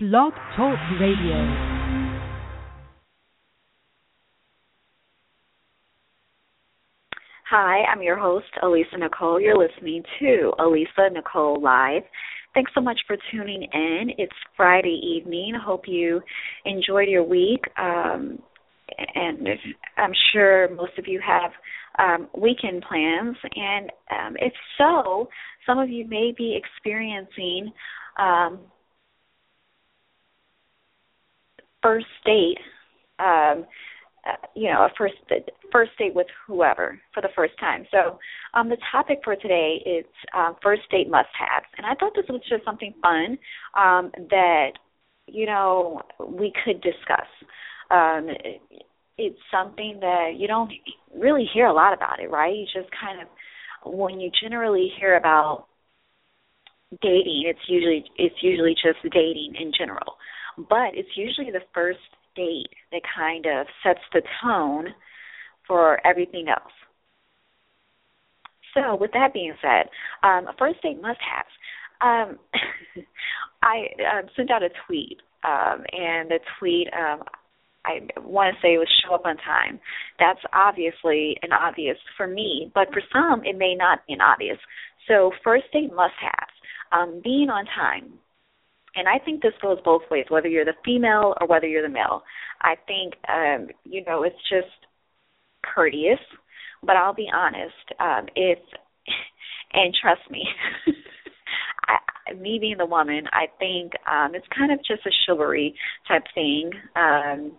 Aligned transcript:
Blog 0.00 0.32
Talk 0.56 0.78
Radio. 1.00 1.34
Hi, 7.50 7.82
I'm 7.82 8.00
your 8.00 8.16
host, 8.16 8.46
Alisa 8.62 8.96
Nicole. 8.96 9.40
You're 9.40 9.58
listening 9.58 10.04
to 10.20 10.52
Alisa 10.60 11.12
Nicole 11.12 11.60
Live. 11.60 12.04
Thanks 12.54 12.70
so 12.76 12.80
much 12.80 13.00
for 13.08 13.16
tuning 13.32 13.64
in. 13.72 14.10
It's 14.18 14.30
Friday 14.56 15.00
evening. 15.02 15.54
Hope 15.60 15.88
you 15.88 16.20
enjoyed 16.64 17.08
your 17.08 17.24
week. 17.24 17.64
Um, 17.76 18.38
and 19.16 19.48
I'm 19.96 20.12
sure 20.32 20.72
most 20.76 20.96
of 20.96 21.08
you 21.08 21.20
have 21.26 21.50
um, 21.98 22.28
weekend 22.40 22.84
plans. 22.88 23.34
And 23.56 23.90
um, 24.12 24.36
if 24.36 24.52
so, 24.78 25.28
some 25.66 25.80
of 25.80 25.88
you 25.88 26.06
may 26.06 26.32
be 26.38 26.56
experiencing 26.56 27.72
um, 28.16 28.60
first 31.82 32.06
date, 32.24 32.58
um, 33.18 33.66
uh, 34.26 34.36
you 34.54 34.70
know, 34.70 34.80
a 34.80 34.90
first 34.96 35.14
first 35.72 35.92
date 35.98 36.14
with 36.14 36.26
whoever 36.46 37.00
for 37.14 37.20
the 37.20 37.28
first 37.34 37.54
time. 37.58 37.86
So, 37.90 38.18
um, 38.54 38.68
the 38.68 38.76
topic 38.92 39.20
for 39.24 39.36
today 39.36 39.82
is 39.86 40.04
uh, 40.36 40.52
first 40.62 40.82
date 40.90 41.08
must-haves, 41.08 41.66
and 41.76 41.86
I 41.86 41.94
thought 41.94 42.12
this 42.14 42.26
was 42.28 42.40
just 42.48 42.64
something 42.64 42.94
fun 43.00 43.38
um, 43.76 44.10
that 44.30 44.70
you 45.26 45.46
know 45.46 46.02
we 46.26 46.52
could 46.64 46.80
discuss. 46.80 47.28
Um, 47.90 48.28
it's 49.16 49.38
something 49.50 49.98
that 50.00 50.32
you 50.36 50.46
don't 50.46 50.70
really 51.16 51.48
hear 51.52 51.66
a 51.66 51.72
lot 51.72 51.92
about 51.92 52.20
it, 52.20 52.30
right? 52.30 52.54
You 52.54 52.64
just 52.64 52.90
kind 53.00 53.20
of 53.20 53.28
when 53.92 54.20
you 54.20 54.30
generally 54.42 54.90
hear 55.00 55.16
about 55.16 55.66
dating, 57.00 57.44
it's 57.46 57.60
usually 57.68 58.04
it's 58.16 58.42
usually 58.42 58.74
just 58.74 59.02
dating 59.12 59.54
in 59.58 59.72
general 59.76 60.16
but 60.68 60.94
it's 60.94 61.16
usually 61.16 61.50
the 61.50 61.64
first 61.74 61.98
date 62.34 62.70
that 62.92 63.02
kind 63.16 63.46
of 63.46 63.66
sets 63.82 64.00
the 64.12 64.22
tone 64.42 64.88
for 65.66 66.04
everything 66.06 66.48
else. 66.48 66.72
So, 68.74 68.96
with 68.96 69.12
that 69.12 69.32
being 69.32 69.54
said, 69.60 69.88
um, 70.22 70.46
a 70.46 70.54
first 70.58 70.82
date 70.82 71.00
must 71.00 71.20
have. 71.20 71.46
Um, 72.00 72.38
I 73.62 73.86
uh, 73.98 74.22
sent 74.36 74.50
out 74.50 74.62
a 74.62 74.68
tweet, 74.86 75.18
um, 75.44 75.84
and 75.92 76.30
the 76.30 76.38
tweet 76.58 76.88
um, 76.92 77.22
I 77.84 78.00
want 78.20 78.54
to 78.54 78.60
say 78.60 78.74
it 78.74 78.78
was 78.78 78.88
show 79.02 79.14
up 79.14 79.24
on 79.24 79.36
time. 79.38 79.80
That's 80.18 80.40
obviously 80.52 81.36
an 81.42 81.52
obvious 81.52 81.96
for 82.16 82.26
me, 82.26 82.70
but 82.74 82.88
for 82.92 83.00
some 83.12 83.44
it 83.44 83.56
may 83.56 83.74
not 83.74 84.06
be 84.06 84.12
an 84.14 84.20
obvious. 84.20 84.58
So, 85.08 85.32
first 85.42 85.64
date 85.72 85.92
must 85.94 86.14
have 86.20 86.48
um, 86.92 87.20
being 87.24 87.48
on 87.48 87.64
time, 87.66 88.18
and 88.98 89.08
I 89.08 89.18
think 89.24 89.42
this 89.42 89.52
goes 89.62 89.78
both 89.84 90.02
ways, 90.10 90.26
whether 90.28 90.48
you're 90.48 90.64
the 90.64 90.74
female 90.84 91.34
or 91.40 91.46
whether 91.46 91.66
you're 91.66 91.82
the 91.82 91.92
male. 91.92 92.22
I 92.60 92.74
think 92.86 93.14
um, 93.28 93.68
you 93.84 94.04
know 94.04 94.22
it's 94.24 94.36
just 94.50 94.74
courteous, 95.64 96.20
but 96.82 96.96
I'll 96.96 97.14
be 97.14 97.28
honest. 97.32 97.74
Um, 98.00 98.26
if 98.34 98.58
and 99.72 99.94
trust 100.00 100.30
me, 100.30 100.44
I, 101.88 102.34
me 102.34 102.58
being 102.60 102.78
the 102.78 102.86
woman, 102.86 103.24
I 103.32 103.46
think 103.58 103.92
um, 104.10 104.34
it's 104.34 104.46
kind 104.56 104.72
of 104.72 104.78
just 104.78 105.06
a 105.06 105.10
chivalry 105.26 105.74
type 106.06 106.24
thing. 106.34 106.70
Um, 106.96 107.52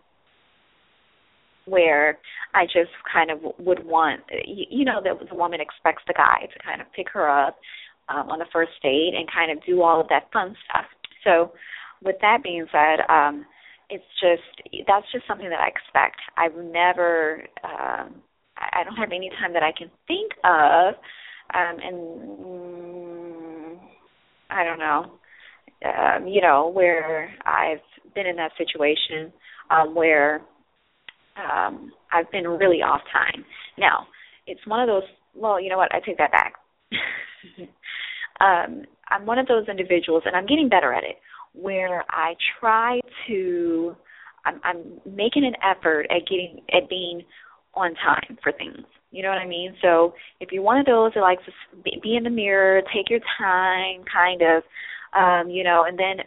where 1.65 2.17
I 2.55 2.65
just 2.65 2.89
kind 3.11 3.29
of 3.29 3.39
would 3.59 3.85
want, 3.85 4.21
you 4.45 4.85
know, 4.85 5.01
that 5.03 5.29
the 5.29 5.35
woman 5.35 5.61
expects 5.61 6.01
the 6.07 6.15
guy 6.15 6.47
to 6.51 6.63
kind 6.65 6.81
of 6.81 6.87
pick 6.95 7.09
her 7.13 7.29
up 7.29 7.57
um, 8.09 8.29
on 8.29 8.39
the 8.39 8.45
first 8.51 8.71
date 8.81 9.13
and 9.15 9.29
kind 9.31 9.51
of 9.51 9.63
do 9.65 9.81
all 9.81 10.01
of 10.01 10.07
that 10.09 10.31
fun 10.33 10.55
stuff. 10.65 10.85
So, 11.23 11.51
with 12.03 12.15
that 12.21 12.43
being 12.43 12.65
said, 12.71 13.01
um, 13.09 13.45
it's 13.89 14.03
just 14.21 14.85
that's 14.87 15.05
just 15.11 15.27
something 15.27 15.49
that 15.49 15.59
I 15.59 15.67
expect. 15.67 16.17
I've 16.37 16.55
never, 16.55 17.43
um, 17.63 18.21
I 18.57 18.83
don't 18.83 18.95
have 18.95 19.11
any 19.11 19.29
time 19.41 19.53
that 19.53 19.63
I 19.63 19.71
can 19.77 19.89
think 20.07 20.31
of, 20.43 20.95
um, 21.53 21.77
and 21.83 21.95
mm, 22.39 23.79
I 24.49 24.63
don't 24.63 24.79
know, 24.79 25.11
um, 25.85 26.27
you 26.27 26.41
know, 26.41 26.69
where 26.73 27.33
I've 27.45 27.79
been 28.13 28.27
in 28.27 28.35
that 28.35 28.51
situation 28.57 29.31
um, 29.69 29.95
where 29.95 30.41
um, 31.37 31.91
I've 32.11 32.29
been 32.31 32.47
really 32.47 32.81
off 32.81 33.01
time. 33.11 33.45
Now, 33.77 34.07
it's 34.47 34.65
one 34.67 34.81
of 34.81 34.87
those. 34.87 35.03
Well, 35.35 35.61
you 35.61 35.69
know 35.69 35.77
what? 35.77 35.93
I 35.93 35.99
take 35.99 36.17
that 36.17 36.31
back. 36.31 36.53
um, 38.41 38.83
I'm 39.09 39.25
one 39.25 39.39
of 39.39 39.47
those 39.47 39.67
individuals, 39.67 40.23
and 40.25 40.35
I'm 40.35 40.45
getting 40.45 40.69
better 40.69 40.93
at 40.93 41.03
it, 41.03 41.17
where 41.53 42.03
I 42.09 42.35
try 42.59 42.99
to. 43.27 43.95
I'm, 44.45 44.61
I'm 44.63 44.83
making 45.05 45.45
an 45.45 45.55
effort 45.63 46.07
at 46.09 46.27
getting 46.29 46.61
at 46.71 46.89
being 46.89 47.23
on 47.73 47.93
time 47.95 48.37
for 48.41 48.51
things. 48.51 48.85
You 49.11 49.23
know 49.23 49.29
what 49.29 49.39
I 49.39 49.47
mean? 49.47 49.75
So 49.81 50.13
if 50.39 50.51
you're 50.51 50.63
one 50.63 50.77
of 50.79 50.85
those 50.85 51.11
that 51.15 51.21
likes 51.21 51.43
to 51.45 51.51
be 51.83 52.15
in 52.15 52.23
the 52.23 52.29
mirror, 52.29 52.81
take 52.93 53.09
your 53.09 53.19
time, 53.39 54.03
kind 54.11 54.41
of, 54.41 54.63
um, 55.17 55.49
you 55.49 55.63
know, 55.63 55.85
and 55.87 55.97
then 55.97 56.17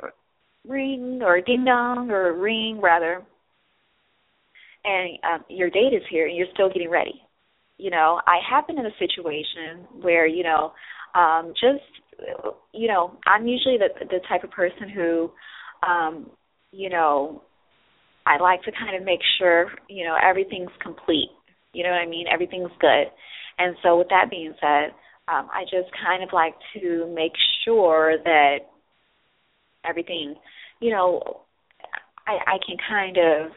ring 0.67 1.21
or 1.23 1.41
ding 1.41 1.65
dong 1.65 2.11
or 2.11 2.33
ring 2.37 2.81
rather, 2.81 3.23
and 4.85 5.19
um, 5.23 5.45
your 5.49 5.71
date 5.71 5.95
is 5.95 6.03
here 6.11 6.27
and 6.27 6.37
you're 6.37 6.47
still 6.55 6.69
getting 6.69 6.91
ready. 6.91 7.23
You 7.79 7.91
know, 7.91 8.21
I 8.27 8.39
have 8.51 8.67
been 8.67 8.79
in 8.79 8.87
a 8.87 8.99
situation 8.99 9.87
where 10.01 10.27
you 10.27 10.43
know, 10.43 10.73
um, 11.15 11.53
just 11.55 12.02
you 12.73 12.89
know, 12.89 13.17
I'm 13.27 13.47
usually 13.47 13.79
the 13.79 13.89
the 14.07 14.21
type 14.29 14.45
of 14.45 14.51
person 14.51 14.89
who, 14.89 15.31
um, 15.87 16.31
you 16.71 16.89
know, 16.91 17.43
I 18.27 18.39
like 18.39 18.63
to 18.63 18.73
kind 18.73 18.97
of 18.97 19.05
make 19.05 19.21
sure 19.39 19.71
you 19.89 20.05
know 20.05 20.17
everything's 20.23 20.71
complete. 20.83 21.31
You 21.73 21.85
know 21.85 21.91
what 21.91 22.03
I 22.03 22.07
mean? 22.07 22.27
Everything's 22.33 22.71
good. 22.81 23.07
And 23.59 23.77
so, 23.83 23.99
with 23.99 24.09
that 24.09 24.31
being 24.31 24.55
said, 24.61 24.93
um, 25.29 25.49
I 25.53 25.65
just 25.65 25.91
kind 26.05 26.23
of 26.23 26.31
like 26.33 26.55
to 26.75 27.13
make 27.15 27.33
sure 27.65 28.17
that 28.25 28.59
everything, 29.85 30.35
you 30.81 30.91
know, 30.91 31.41
I, 32.27 32.55
I 32.55 32.59
can 32.67 32.77
kind 32.89 33.17
of 33.19 33.51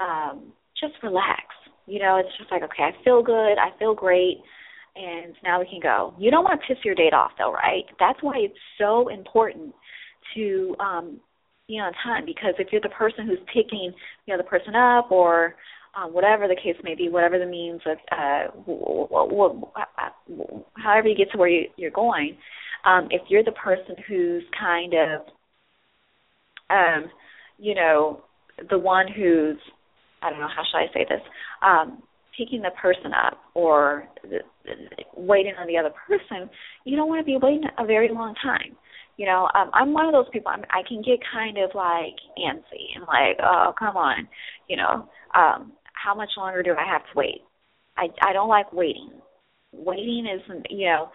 um, 0.00 0.52
just 0.80 0.94
relax. 1.02 1.42
You 1.86 2.00
know, 2.00 2.16
it's 2.16 2.36
just 2.38 2.50
like 2.50 2.62
okay, 2.62 2.82
I 2.82 3.04
feel 3.04 3.22
good, 3.22 3.58
I 3.58 3.76
feel 3.78 3.94
great 3.94 4.38
and 4.96 5.34
now 5.42 5.60
we 5.60 5.66
can 5.66 5.80
go. 5.82 6.14
You 6.18 6.30
don't 6.30 6.44
want 6.44 6.60
to 6.60 6.66
piss 6.66 6.84
your 6.84 6.94
date 6.94 7.12
off 7.12 7.32
though, 7.38 7.52
right? 7.52 7.84
That's 7.98 8.22
why 8.22 8.34
it's 8.38 8.58
so 8.78 9.08
important 9.08 9.74
to 10.34 10.74
um 10.80 11.20
be 11.68 11.74
on 11.74 11.92
time 12.04 12.24
because 12.26 12.54
if 12.58 12.68
you're 12.72 12.80
the 12.80 12.90
person 12.90 13.26
who's 13.26 13.38
picking, 13.46 13.92
you 14.26 14.34
know, 14.34 14.36
the 14.36 14.48
person 14.48 14.74
up 14.74 15.10
or 15.10 15.54
um, 15.96 16.12
whatever 16.12 16.48
the 16.48 16.56
case 16.56 16.76
may 16.82 16.94
be, 16.94 17.08
whatever 17.08 17.38
the 17.38 17.46
means 17.46 17.80
of 17.86 17.98
uh, 18.10 18.50
however 20.76 21.08
you 21.08 21.16
get 21.16 21.30
to 21.32 21.38
where 21.38 21.48
you, 21.48 21.68
you're 21.76 21.90
going, 21.90 22.36
um, 22.84 23.08
if 23.10 23.22
you're 23.28 23.44
the 23.44 23.52
person 23.52 23.96
who's 24.06 24.42
kind 24.58 24.92
of, 24.94 25.20
um, 26.70 27.10
you 27.58 27.74
know, 27.74 28.20
the 28.70 28.78
one 28.78 29.06
who's, 29.08 29.56
I 30.22 30.30
don't 30.30 30.40
know 30.40 30.48
how 30.48 30.62
should 30.70 30.78
I 30.78 30.92
say 30.92 31.06
this, 31.08 31.22
um, 31.62 32.02
picking 32.36 32.62
the 32.62 32.70
person 32.80 33.12
up 33.14 33.38
or 33.54 34.08
waiting 35.16 35.52
on 35.58 35.66
the 35.66 35.76
other 35.76 35.92
person, 36.06 36.48
you 36.84 36.96
don't 36.96 37.08
want 37.08 37.20
to 37.20 37.24
be 37.24 37.38
waiting 37.40 37.64
a 37.78 37.86
very 37.86 38.08
long 38.08 38.34
time. 38.42 38.76
You 39.16 39.26
know, 39.26 39.48
um, 39.54 39.70
I'm 39.72 39.92
one 39.92 40.06
of 40.06 40.12
those 40.12 40.26
people. 40.32 40.50
I'm, 40.50 40.64
I 40.70 40.82
can 40.88 41.00
get 41.02 41.18
kind 41.32 41.58
of 41.58 41.70
like 41.74 42.16
antsy 42.36 42.96
and 42.96 43.04
like, 43.06 43.38
oh, 43.42 43.72
come 43.78 43.96
on, 43.96 44.26
you 44.68 44.76
know, 44.76 45.08
um, 45.34 45.72
how 45.92 46.14
much 46.14 46.30
longer 46.36 46.62
do 46.62 46.72
I 46.72 46.84
have 46.90 47.02
to 47.02 47.16
wait? 47.16 47.42
I 47.96 48.06
I 48.22 48.32
don't 48.32 48.48
like 48.48 48.72
waiting. 48.72 49.10
Waiting 49.72 50.26
isn't, 50.26 50.66
you 50.70 50.86
know, 50.86 51.10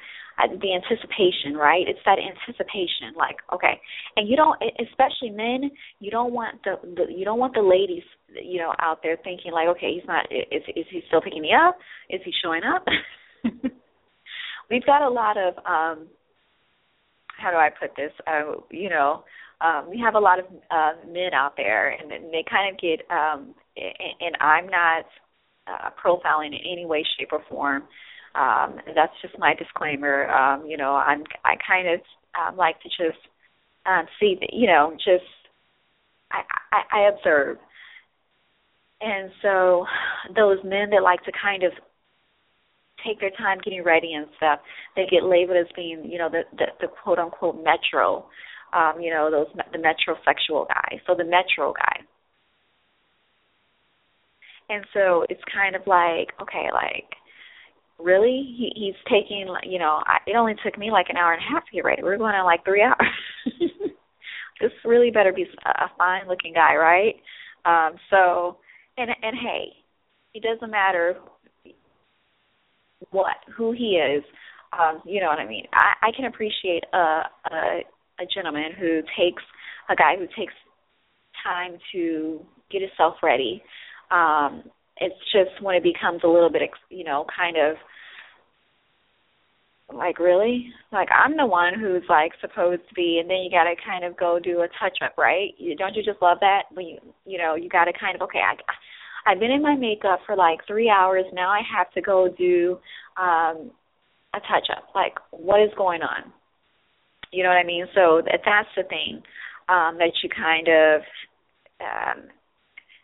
the 0.48 0.74
anticipation, 0.74 1.56
right? 1.56 1.86
It's 1.88 2.00
that 2.06 2.18
anticipation, 2.20 3.14
like 3.18 3.38
okay, 3.54 3.80
and 4.16 4.28
you 4.28 4.36
don't, 4.36 4.62
especially 4.80 5.32
men, 5.32 5.72
you 6.00 6.12
don't 6.12 6.34
want 6.34 6.64
the, 6.64 6.76
the 6.84 7.12
you 7.12 7.26
don't 7.26 7.40
want 7.40 7.54
the 7.54 7.62
ladies, 7.62 8.04
you 8.30 8.60
know, 8.60 8.74
out 8.80 9.00
there 9.04 9.18
thinking 9.24 9.52
like, 9.52 9.68
okay, 9.68 9.94
he's 9.94 10.08
not, 10.08 10.26
is 10.32 10.64
is 10.76 10.86
he 10.90 11.02
still 11.08 11.22
picking 11.22 11.42
me 11.42 11.52
up? 11.54 11.78
Is 12.10 12.22
he 12.24 12.32
showing 12.44 12.62
up? 12.64 12.86
We've 14.70 14.86
got 14.86 15.02
a 15.02 15.10
lot 15.10 15.38
of, 15.38 15.58
um 15.66 16.08
how 17.40 17.52
do 17.52 17.58
I 17.58 17.70
put 17.70 17.96
this? 17.96 18.12
Uh, 18.28 18.60
you 18.70 18.90
know, 18.90 19.24
um, 19.62 19.90
we 19.90 20.00
have 20.00 20.16
a 20.16 20.20
lot 20.20 20.40
of 20.40 20.46
uh, 20.72 20.92
men 21.08 21.34
out 21.34 21.54
there, 21.58 21.92
and 21.92 22.10
they 22.12 22.44
kind 22.50 22.74
of 22.74 22.80
get, 22.80 23.02
um, 23.10 23.56
and 23.76 24.36
I'm 24.40 24.68
not 24.68 25.06
uh, 25.68 25.90
profiling 26.04 26.48
in 26.48 26.60
any 26.72 26.86
way, 26.86 27.04
shape, 27.18 27.30
or 27.32 27.42
form 27.50 27.84
um, 28.36 28.80
and 28.86 28.96
that's 28.96 29.14
just 29.22 29.38
my 29.40 29.54
disclaimer. 29.56 30.30
Um, 30.30 30.66
you 30.66 30.78
know, 30.78 30.96
I'm 30.96 31.24
I 31.46 31.56
kind 31.68 31.88
of 31.88 32.02
um, 32.40 32.58
like 32.58 32.82
to 32.82 32.90
just 32.90 33.20
um, 33.86 34.06
see 34.20 34.36
that 34.40 34.54
you 34.54 34.68
know 34.68 34.94
just 34.98 35.26
I, 36.32 36.42
I, 36.72 37.00
I 37.00 37.10
observe, 37.10 37.58
and 39.02 39.32
so 39.42 39.86
those 40.36 40.60
men 40.64 40.90
that 40.92 41.04
like 41.04 41.24
to 41.26 41.32
kind 41.42 41.64
of 41.64 41.72
take 43.06 43.20
their 43.20 43.32
time 43.32 43.60
getting 43.64 43.84
ready 43.84 44.14
and 44.14 44.28
stuff, 44.38 44.60
they 44.96 45.06
get 45.10 45.24
labeled 45.24 45.58
as 45.58 45.72
being 45.76 46.04
you 46.06 46.18
know 46.18 46.30
the 46.30 46.44
the, 46.58 46.66
the 46.82 46.88
quote 47.04 47.20
unquote 47.20 47.58
metro. 47.64 48.26
um, 48.74 49.00
you 49.02 49.12
know, 49.12 49.30
those 49.32 49.48
the 49.72 49.80
metrosexual 49.80 50.68
guy. 50.68 51.02
So 51.08 51.16
the 51.16 51.24
metro 51.24 51.74
guy. 51.74 52.02
And 54.70 54.86
so 54.94 55.26
it's 55.30 55.44
kind 55.54 55.76
of 55.76 55.82
like, 55.88 56.30
okay, 56.42 56.70
like 56.74 57.10
really? 58.00 58.56
He 58.58 58.72
he's 58.76 58.96
taking 59.12 59.54
you 59.64 59.80
know 59.80 60.02
I, 60.06 60.18
it 60.26 60.36
only 60.36 60.56
took 60.64 60.78
me 60.78 60.92
like 60.92 61.08
an 61.10 61.18
hour 61.18 61.34
and 61.34 61.42
a 61.42 61.54
half 61.54 61.66
to 61.66 61.72
get 61.74 61.84
ready. 61.84 62.04
We're 62.04 62.18
going 62.18 62.36
in 62.36 62.44
like 62.44 62.64
three 62.64 62.82
hours. 62.84 62.98
This 64.62 64.72
really 64.84 65.10
better 65.12 65.32
be 65.32 65.46
a 65.66 65.88
fine 65.98 66.28
looking 66.28 66.54
guy 66.54 66.76
right? 66.76 67.16
Um 67.66 67.98
so 68.10 68.58
and 68.98 69.10
and 69.10 69.36
hey 69.38 69.74
it 70.34 70.44
doesn't 70.44 70.72
matter 70.72 71.16
what 73.12 73.36
who 73.56 73.72
he 73.72 73.98
is. 73.98 74.24
Um 74.78 75.02
you 75.06 75.22
know 75.22 75.28
what 75.28 75.40
i 75.40 75.48
mean? 75.48 75.66
I 75.74 76.08
i 76.08 76.12
can 76.16 76.26
appreciate 76.26 76.84
a 76.94 77.24
a 77.52 77.82
a 78.20 78.26
gentleman 78.34 78.72
who 78.78 79.02
takes 79.18 79.44
a 79.90 79.96
guy 79.96 80.16
who 80.18 80.28
takes 80.38 80.54
time 81.44 81.78
to 81.94 82.42
get 82.72 82.82
himself 82.82 83.16
ready. 83.24 83.64
Um 84.12 84.64
it's 84.98 85.16
just 85.32 85.64
when 85.64 85.76
it 85.76 85.84
becomes 85.84 86.22
a 86.24 86.28
little 86.28 86.50
bit 86.50 86.62
you 86.90 87.04
know 87.04 87.26
kind 87.36 87.56
of 87.58 87.78
like 89.94 90.20
really? 90.20 90.72
Like 90.92 91.10
i'm 91.12 91.38
the 91.38 91.46
one 91.46 91.74
who's 91.80 92.04
like 92.10 92.32
supposed 92.42 92.82
to 92.90 92.96
be 92.96 93.20
and 93.20 93.30
then 93.30 93.38
you 93.38 93.50
got 93.50 93.66
to 93.66 93.76
kind 93.86 94.04
of 94.04 94.18
go 94.18 94.40
do 94.40 94.62
a 94.62 94.68
touch 94.80 94.98
up 95.04 95.18
right? 95.18 95.52
You 95.58 95.76
don't 95.76 95.96
you 95.96 96.04
just 96.04 96.22
love 96.22 96.38
that? 96.42 96.64
When 96.74 96.86
you 96.86 96.98
you 97.26 97.38
know 97.38 97.56
you 97.56 97.70
got 97.70 97.86
to 97.86 97.94
kind 97.94 98.16
of 98.16 98.22
okay 98.24 98.40
i 98.40 98.54
i've 99.30 99.40
been 99.40 99.52
in 99.52 99.62
my 99.62 99.76
makeup 99.76 100.20
for 100.26 100.36
like 100.36 100.60
3 100.68 100.90
hours. 100.90 101.26
Now 101.34 101.50
i 101.50 101.62
have 101.76 101.92
to 101.94 102.02
go 102.02 102.28
do 102.38 102.80
um 103.18 103.72
a 104.34 104.40
touch 104.42 104.70
up 104.76 104.84
like 104.94 105.16
what 105.32 105.62
is 105.62 105.72
going 105.78 106.02
on? 106.02 106.32
You 107.32 107.44
know 107.44 107.50
what 107.50 107.58
i 107.58 107.64
mean? 107.64 107.86
So 107.96 108.22
that 108.26 108.42
that's 108.46 108.70
the 108.76 108.84
thing 108.84 109.22
um 109.70 109.98
that 109.98 110.12
you 110.24 110.30
kind 110.30 110.68
of 110.68 111.02
um 111.82 112.28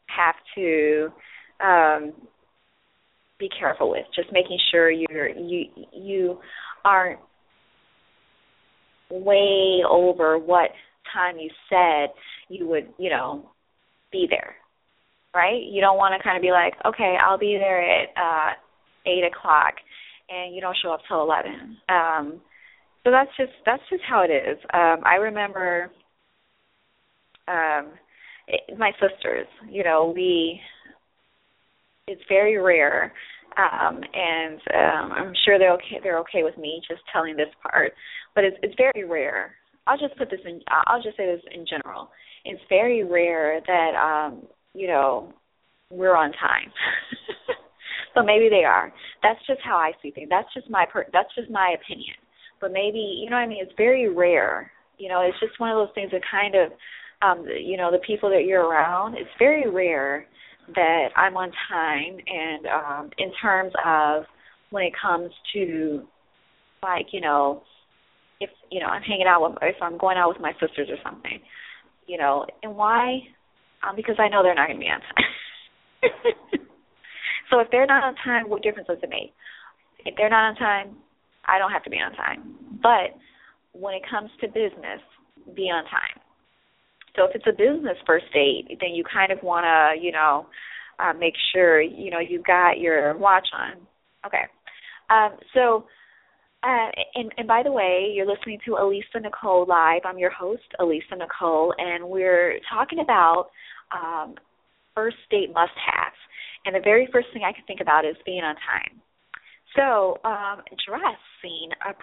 have 0.07 0.35
to 0.55 1.09
um 1.63 2.13
be 3.39 3.49
careful 3.59 3.89
with. 3.91 4.05
Just 4.15 4.31
making 4.31 4.57
sure 4.71 4.89
you're 4.89 5.29
you 5.29 5.65
you 5.91 6.39
aren't 6.85 7.19
way 9.09 9.81
over 9.89 10.37
what 10.37 10.69
time 11.13 11.37
you 11.37 11.49
said 11.69 12.09
you 12.49 12.67
would, 12.67 12.87
you 12.97 13.09
know, 13.09 13.49
be 14.11 14.27
there. 14.29 14.55
Right? 15.33 15.61
You 15.69 15.81
don't 15.81 15.97
want 15.97 16.17
to 16.17 16.23
kind 16.23 16.37
of 16.37 16.41
be 16.41 16.51
like, 16.51 16.73
okay, 16.85 17.17
I'll 17.21 17.37
be 17.37 17.57
there 17.59 17.81
at 17.81 18.09
uh 18.15 18.53
eight 19.05 19.23
o'clock, 19.23 19.73
and 20.29 20.55
you 20.55 20.61
don't 20.61 20.77
show 20.81 20.91
up 20.91 21.01
till 21.07 21.21
eleven. 21.21 21.77
Um, 21.89 22.41
so 23.03 23.11
that's 23.11 23.29
just 23.37 23.51
that's 23.65 23.83
just 23.89 24.03
how 24.07 24.23
it 24.23 24.31
is. 24.31 24.57
Um, 24.73 25.03
I 25.05 25.15
remember 25.15 25.91
um, 27.47 27.91
it, 28.47 28.77
my 28.77 28.91
sisters. 28.93 29.47
You 29.69 29.83
know, 29.83 30.13
we. 30.15 30.59
It's 32.07 32.21
very 32.29 32.57
rare 32.59 33.11
um, 33.57 34.01
and 34.13 34.59
um, 34.73 35.11
I'm 35.11 35.33
sure 35.45 35.57
they're 35.57 35.73
okay. 35.73 35.99
They're 36.03 36.19
okay 36.19 36.43
with 36.43 36.57
me 36.57 36.81
just 36.87 37.01
telling 37.11 37.35
this 37.35 37.53
part, 37.61 37.93
but 38.33 38.43
it's 38.43 38.57
it's 38.61 38.75
very 38.77 39.07
rare. 39.07 39.55
I'll 39.87 39.97
just 39.97 40.17
put 40.17 40.29
this 40.29 40.39
in. 40.45 40.61
I'll 40.87 41.01
just 41.01 41.17
say 41.17 41.25
this 41.25 41.41
in 41.53 41.65
general. 41.67 42.09
It's 42.43 42.61
very 42.69 43.03
rare 43.03 43.61
that 43.65 43.91
um, 43.95 44.43
you 44.73 44.87
know 44.87 45.33
we're 45.89 46.15
on 46.15 46.31
time. 46.33 46.71
but 48.15 48.25
maybe 48.25 48.49
they 48.49 48.63
are. 48.63 48.91
That's 49.21 49.39
just 49.47 49.59
how 49.63 49.77
I 49.77 49.91
see 50.01 50.11
things. 50.11 50.27
That's 50.29 50.51
just 50.53 50.69
my 50.69 50.85
per- 50.91 51.07
that's 51.13 51.33
just 51.35 51.49
my 51.49 51.75
opinion. 51.81 52.15
But 52.59 52.71
maybe 52.71 52.99
you 52.99 53.29
know 53.29 53.37
what 53.37 53.43
I 53.43 53.47
mean. 53.47 53.61
It's 53.61 53.73
very 53.77 54.09
rare. 54.09 54.71
You 54.97 55.09
know, 55.09 55.21
it's 55.21 55.39
just 55.39 55.59
one 55.59 55.69
of 55.69 55.75
those 55.75 55.93
things 55.93 56.11
that 56.11 56.21
kind 56.29 56.55
of 56.55 56.71
um, 57.21 57.45
you 57.47 57.77
know 57.77 57.91
the 57.91 57.99
people 58.05 58.29
that 58.31 58.45
you're 58.45 58.65
around. 58.65 59.15
It's 59.15 59.29
very 59.39 59.69
rare 59.69 60.25
that 60.73 61.09
I'm 61.15 61.37
on 61.37 61.51
time 61.69 62.17
and 62.27 62.65
um 62.65 63.09
in 63.17 63.31
terms 63.41 63.73
of 63.85 64.23
when 64.71 64.83
it 64.83 64.93
comes 64.99 65.31
to 65.53 66.03
like, 66.81 67.07
you 67.11 67.21
know, 67.21 67.63
if 68.39 68.49
you 68.71 68.79
know, 68.79 68.87
I'm 68.87 69.01
hanging 69.01 69.27
out 69.27 69.41
with 69.41 69.57
if 69.61 69.75
I'm 69.81 69.97
going 69.97 70.17
out 70.17 70.29
with 70.29 70.41
my 70.41 70.51
sisters 70.53 70.89
or 70.89 70.97
something, 71.03 71.39
you 72.07 72.17
know, 72.17 72.45
and 72.63 72.75
why? 72.75 73.19
Um, 73.87 73.95
because 73.95 74.15
I 74.19 74.27
know 74.29 74.43
they're 74.43 74.55
not 74.55 74.67
gonna 74.67 74.79
be 74.79 74.85
on 74.85 75.01
time. 75.01 76.11
so 77.49 77.59
if 77.59 77.67
they're 77.71 77.85
not 77.85 78.03
on 78.03 78.15
time, 78.23 78.49
what 78.49 78.63
difference 78.63 78.87
does 78.87 78.97
it 79.01 79.09
make? 79.09 79.33
If 80.05 80.15
they're 80.17 80.29
not 80.29 80.49
on 80.49 80.55
time, 80.55 80.97
I 81.45 81.57
don't 81.57 81.71
have 81.71 81.83
to 81.83 81.89
be 81.89 81.97
on 81.97 82.13
time. 82.13 82.55
But 82.81 83.17
when 83.73 83.93
it 83.93 84.03
comes 84.09 84.29
to 84.41 84.47
business, 84.47 85.01
be 85.55 85.63
on 85.63 85.83
time. 85.85 86.14
So 87.15 87.25
if 87.25 87.35
it's 87.35 87.47
a 87.47 87.51
business 87.51 87.97
first 88.05 88.25
date, 88.33 88.67
then 88.81 88.91
you 88.93 89.03
kind 89.03 89.31
of 89.31 89.41
want 89.43 89.63
to, 89.63 90.03
you 90.03 90.11
know, 90.11 90.47
uh, 90.99 91.13
make 91.13 91.33
sure 91.53 91.81
you 91.81 92.09
know 92.11 92.19
you've 92.19 92.45
got 92.45 92.79
your 92.79 93.17
watch 93.17 93.47
on. 93.53 93.73
Okay. 94.25 94.43
Um, 95.09 95.37
so, 95.53 95.85
uh, 96.63 96.89
and, 97.13 97.31
and 97.37 97.47
by 97.47 97.61
the 97.63 97.71
way, 97.71 98.11
you're 98.13 98.25
listening 98.25 98.59
to 98.65 98.71
Alisa 98.71 99.21
Nicole 99.21 99.65
live. 99.67 100.01
I'm 100.03 100.17
your 100.17 100.31
host, 100.31 100.63
Alisa 100.79 101.17
Nicole, 101.17 101.73
and 101.77 102.09
we're 102.09 102.57
talking 102.73 102.99
about 102.99 103.49
um, 103.93 104.35
first 104.95 105.17
date 105.29 105.53
must-haves. 105.53 106.15
And 106.65 106.73
the 106.73 106.79
very 106.83 107.07
first 107.11 107.27
thing 107.33 107.43
I 107.43 107.53
can 107.53 107.63
think 107.67 107.81
about 107.81 108.05
is 108.05 108.15
being 108.25 108.41
on 108.43 108.55
time. 108.55 108.99
So, 109.75 110.17
um, 110.23 110.63
dressing, 110.87 111.69
uh, 111.85 111.93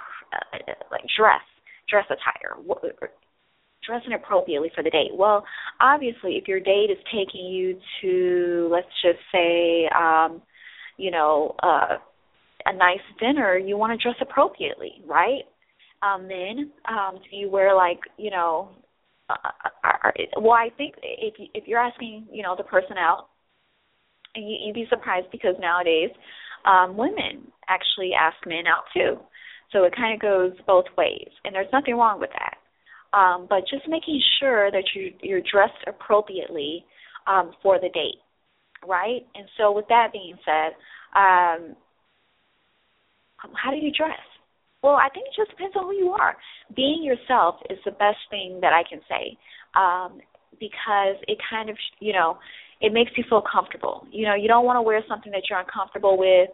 like 0.93 1.03
dress, 1.19 1.43
dress 1.88 2.05
attire 2.06 2.55
dressing 3.87 4.12
appropriately 4.12 4.70
for 4.75 4.82
the 4.82 4.90
date? 4.90 5.11
Well, 5.14 5.44
obviously, 5.81 6.32
if 6.32 6.49
your 6.49 6.61
date 6.61 6.90
is 6.90 6.99
taking 7.06 7.46
you 7.46 7.79
to, 8.00 8.69
let's 8.70 8.87
just 9.02 9.19
say, 9.32 9.88
um, 9.96 10.43
you 10.96 11.11
know, 11.11 11.55
uh, 11.62 11.96
a 12.67 12.73
nice 12.73 13.00
dinner, 13.20 13.58
you 13.58 13.76
want 13.76 13.99
to 13.99 14.02
dress 14.02 14.17
appropriately, 14.20 15.02
right? 15.06 15.43
Um, 16.02 16.29
then, 16.29 16.70
um, 16.88 17.19
do 17.31 17.37
you 17.37 17.50
wear 17.50 17.75
like, 17.75 18.00
you 18.17 18.31
know, 18.31 18.70
uh, 19.31 19.34
are, 19.84 20.00
uh, 20.05 20.08
uh, 20.08 20.40
well, 20.40 20.52
I 20.52 20.69
think 20.76 20.94
if 21.02 21.34
if 21.55 21.64
you're 21.67 21.79
asking, 21.79 22.26
you 22.32 22.43
know, 22.43 22.55
the 22.56 22.64
person 22.64 22.96
out, 22.99 23.29
you, 24.34 24.56
you'd 24.67 24.75
be 24.75 24.87
surprised 24.90 25.26
because 25.31 25.55
nowadays, 25.61 26.11
um, 26.67 26.96
women 26.96 27.50
actually 27.69 28.12
ask 28.19 28.37
men 28.46 28.67
out 28.67 28.84
too. 28.94 29.19
So 29.73 29.84
it 29.84 29.94
kind 29.96 30.14
of 30.14 30.20
goes 30.20 30.52
both 30.67 30.84
ways, 30.99 31.29
and 31.44 31.55
there's 31.55 31.73
nothing 31.73 31.94
wrong 31.96 32.20
with 32.20 32.31
that 32.31 32.58
um, 33.12 33.47
but 33.49 33.61
just 33.70 33.88
making 33.88 34.20
sure 34.41 34.70
that 34.70 34.85
you 34.94 35.12
you're 35.20 35.43
dressed 35.43 35.85
appropriately 35.87 36.85
um, 37.26 37.53
for 37.63 37.79
the 37.79 37.89
date, 37.89 38.20
right? 38.87 39.27
And 39.34 39.46
so, 39.58 39.72
with 39.72 39.87
that 39.89 40.08
being 40.13 40.37
said, 40.44 40.72
um, 41.15 41.77
how 43.55 43.70
do 43.70 43.77
you 43.77 43.93
dress? 43.93 44.19
Well, 44.82 44.94
I 44.94 45.08
think 45.10 45.27
it 45.27 45.34
just 45.37 45.51
depends 45.51 45.77
on 45.77 45.84
who 45.84 45.94
you 45.94 46.10
are. 46.10 46.37
Being 46.75 47.03
yourself 47.03 47.56
is 47.70 47.79
the 47.84 47.93
best 47.93 48.19
thing 48.31 48.58
that 48.63 48.72
I 48.72 48.82
can 48.89 49.01
say 49.08 49.39
um, 49.79 50.20
because 50.58 51.17
it 51.29 51.39
kind 51.48 51.70
of, 51.70 51.77
you 52.01 52.13
know, 52.13 52.39
it 52.81 52.93
makes 52.93 53.13
you 53.17 53.25
feel 53.29 53.43
comfortable. 53.43 54.06
You 54.10 54.27
know, 54.27 54.34
you 54.34 54.48
don't 54.48 54.65
want 54.65 54.77
to 54.77 54.82
wear 54.82 55.01
something 55.08 55.31
that 55.32 55.43
you're 55.48 55.60
uncomfortable 55.60 56.19
with 56.19 56.51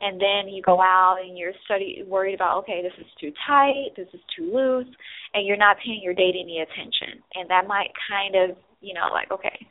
and 0.00 0.20
then 0.20 0.52
you 0.52 0.62
go 0.62 0.80
out 0.80 1.16
and 1.22 1.36
you're 1.36 1.52
study 1.64 2.02
worried 2.06 2.34
about 2.34 2.58
okay 2.58 2.82
this 2.82 2.92
is 2.98 3.10
too 3.20 3.32
tight 3.46 3.90
this 3.96 4.08
is 4.14 4.20
too 4.36 4.52
loose 4.52 4.86
and 5.34 5.46
you're 5.46 5.56
not 5.56 5.76
paying 5.84 6.00
your 6.02 6.14
date 6.14 6.34
any 6.40 6.60
attention. 6.60 7.22
And 7.34 7.50
that 7.50 7.66
might 7.66 7.90
kind 8.08 8.34
of 8.34 8.56
you 8.80 8.94
know 8.94 9.08
like 9.12 9.30
okay. 9.30 9.66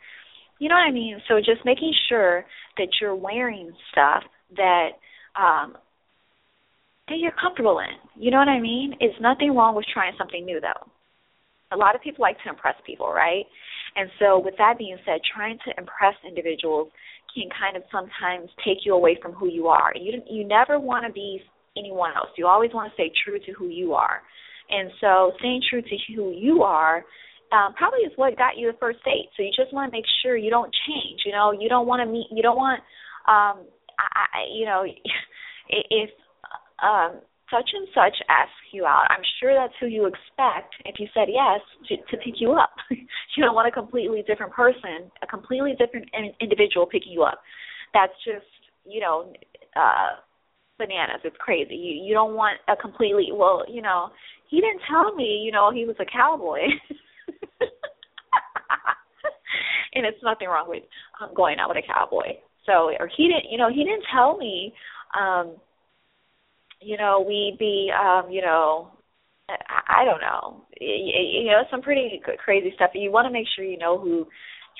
You 0.59 0.69
know 0.69 0.75
what 0.75 0.89
i 0.89 0.91
mean? 0.91 1.21
So 1.27 1.37
just 1.37 1.65
making 1.65 1.93
sure 2.09 2.45
that 2.77 2.87
you're 2.99 3.15
wearing 3.15 3.71
stuff 3.91 4.23
that 4.55 4.89
um 5.35 5.75
that 7.09 7.17
you're 7.17 7.35
comfortable 7.39 7.79
in. 7.79 8.21
You 8.21 8.31
know 8.31 8.37
what 8.37 8.49
i 8.49 8.59
mean? 8.59 8.93
It's 8.99 9.19
nothing 9.21 9.55
wrong 9.55 9.75
with 9.75 9.85
trying 9.93 10.13
something 10.17 10.45
new 10.45 10.59
though. 10.59 10.91
A 11.71 11.77
lot 11.77 11.95
of 11.95 12.01
people 12.01 12.21
like 12.21 12.37
to 12.43 12.49
impress 12.49 12.75
people 12.85 13.11
right? 13.11 13.45
And 13.95 14.09
so 14.19 14.39
with 14.39 14.55
that 14.57 14.77
being 14.77 14.97
said 15.05 15.19
trying 15.35 15.57
to 15.65 15.71
impress 15.77 16.15
individuals 16.27 16.89
can 17.37 17.49
kind 17.53 17.77
of 17.77 17.83
sometimes 17.91 18.49
take 18.65 18.85
you 18.85 18.93
away 18.93 19.17
from 19.21 19.33
who 19.33 19.47
you 19.47 19.67
are. 19.67 19.91
You 19.95 20.21
you 20.29 20.47
never 20.47 20.79
want 20.79 21.05
to 21.05 21.13
be 21.13 21.41
anyone 21.77 22.11
else. 22.15 22.29
You 22.37 22.47
always 22.47 22.71
want 22.73 22.91
to 22.91 22.93
stay 22.95 23.11
true 23.23 23.39
to 23.39 23.51
who 23.53 23.67
you 23.67 23.93
are. 23.93 24.21
And 24.69 24.91
so 24.99 25.31
staying 25.39 25.61
true 25.69 25.81
to 25.81 25.95
who 26.15 26.31
you 26.31 26.63
are 26.63 27.05
um, 27.51 27.73
probably 27.75 27.99
is 27.99 28.11
what 28.17 28.37
got 28.37 28.57
you 28.57 28.71
the 28.71 28.77
first 28.77 28.99
date. 29.05 29.29
So 29.37 29.43
you 29.43 29.51
just 29.55 29.73
want 29.73 29.89
to 29.89 29.95
make 29.95 30.05
sure 30.21 30.35
you 30.35 30.49
don't 30.49 30.73
change. 30.87 31.21
You 31.25 31.31
know, 31.31 31.51
you 31.51 31.69
don't 31.69 31.87
want 31.87 32.01
to 32.01 32.11
meet. 32.11 32.27
You 32.31 32.43
don't 32.43 32.57
want, 32.57 32.81
um, 33.27 33.65
I, 33.97 34.51
you 34.53 34.65
know, 34.65 34.83
if 35.69 36.09
um, 36.83 37.21
such 37.51 37.69
and 37.73 37.87
such 37.93 38.15
asks 38.29 38.71
you 38.71 38.85
out, 38.85 39.07
I'm 39.09 39.23
sure 39.39 39.53
that's 39.53 39.73
who 39.79 39.87
you 39.87 40.05
expect 40.05 40.75
if 40.85 40.99
you 40.99 41.07
said 41.13 41.27
yes 41.27 41.61
to, 41.87 41.95
to 41.97 42.23
pick 42.23 42.39
you 42.39 42.53
up. 42.53 42.75
you 42.89 43.43
don't 43.43 43.55
want 43.55 43.67
a 43.67 43.71
completely 43.71 44.23
different 44.27 44.53
person, 44.53 45.11
a 45.21 45.27
completely 45.27 45.73
different 45.79 46.09
individual 46.41 46.85
picking 46.85 47.11
you 47.11 47.23
up. 47.23 47.41
That's 47.93 48.13
just, 48.25 48.47
you 48.85 48.99
know, 48.99 49.33
uh 49.75 50.19
bananas. 50.77 51.21
It's 51.23 51.37
crazy. 51.39 51.75
You 51.75 52.03
you 52.03 52.13
don't 52.13 52.35
want 52.35 52.59
a 52.67 52.75
completely 52.75 53.29
well, 53.33 53.63
you 53.67 53.81
know, 53.81 54.09
he 54.49 54.61
didn't 54.61 54.81
tell 54.89 55.15
me, 55.15 55.41
you 55.43 55.51
know, 55.51 55.71
he 55.71 55.85
was 55.85 55.95
a 55.99 56.05
cowboy. 56.05 56.59
and 59.93 60.05
it's 60.05 60.21
nothing 60.23 60.47
wrong 60.47 60.69
with 60.69 60.83
um, 61.21 61.29
going 61.35 61.59
out 61.59 61.69
with 61.69 61.77
a 61.77 61.87
cowboy. 61.87 62.37
So, 62.65 62.91
or 62.99 63.09
he 63.15 63.27
didn't, 63.27 63.51
you 63.51 63.57
know, 63.57 63.69
he 63.69 63.83
didn't 63.83 64.03
tell 64.13 64.37
me, 64.37 64.73
um, 65.17 65.55
you 66.81 66.97
know, 66.97 67.23
we'd 67.27 67.57
be, 67.59 67.91
um, 67.91 68.29
you 68.29 68.41
know, 68.41 68.89
I, 69.49 70.01
I 70.01 70.05
don't 70.05 70.21
know, 70.21 70.65
you, 70.79 71.43
you 71.43 71.51
know, 71.51 71.63
some 71.71 71.81
pretty 71.81 72.21
crazy 72.43 72.71
stuff. 72.75 72.91
You 72.93 73.11
want 73.11 73.25
to 73.27 73.33
make 73.33 73.47
sure 73.55 73.65
you 73.65 73.77
know 73.77 73.99
who 73.99 74.27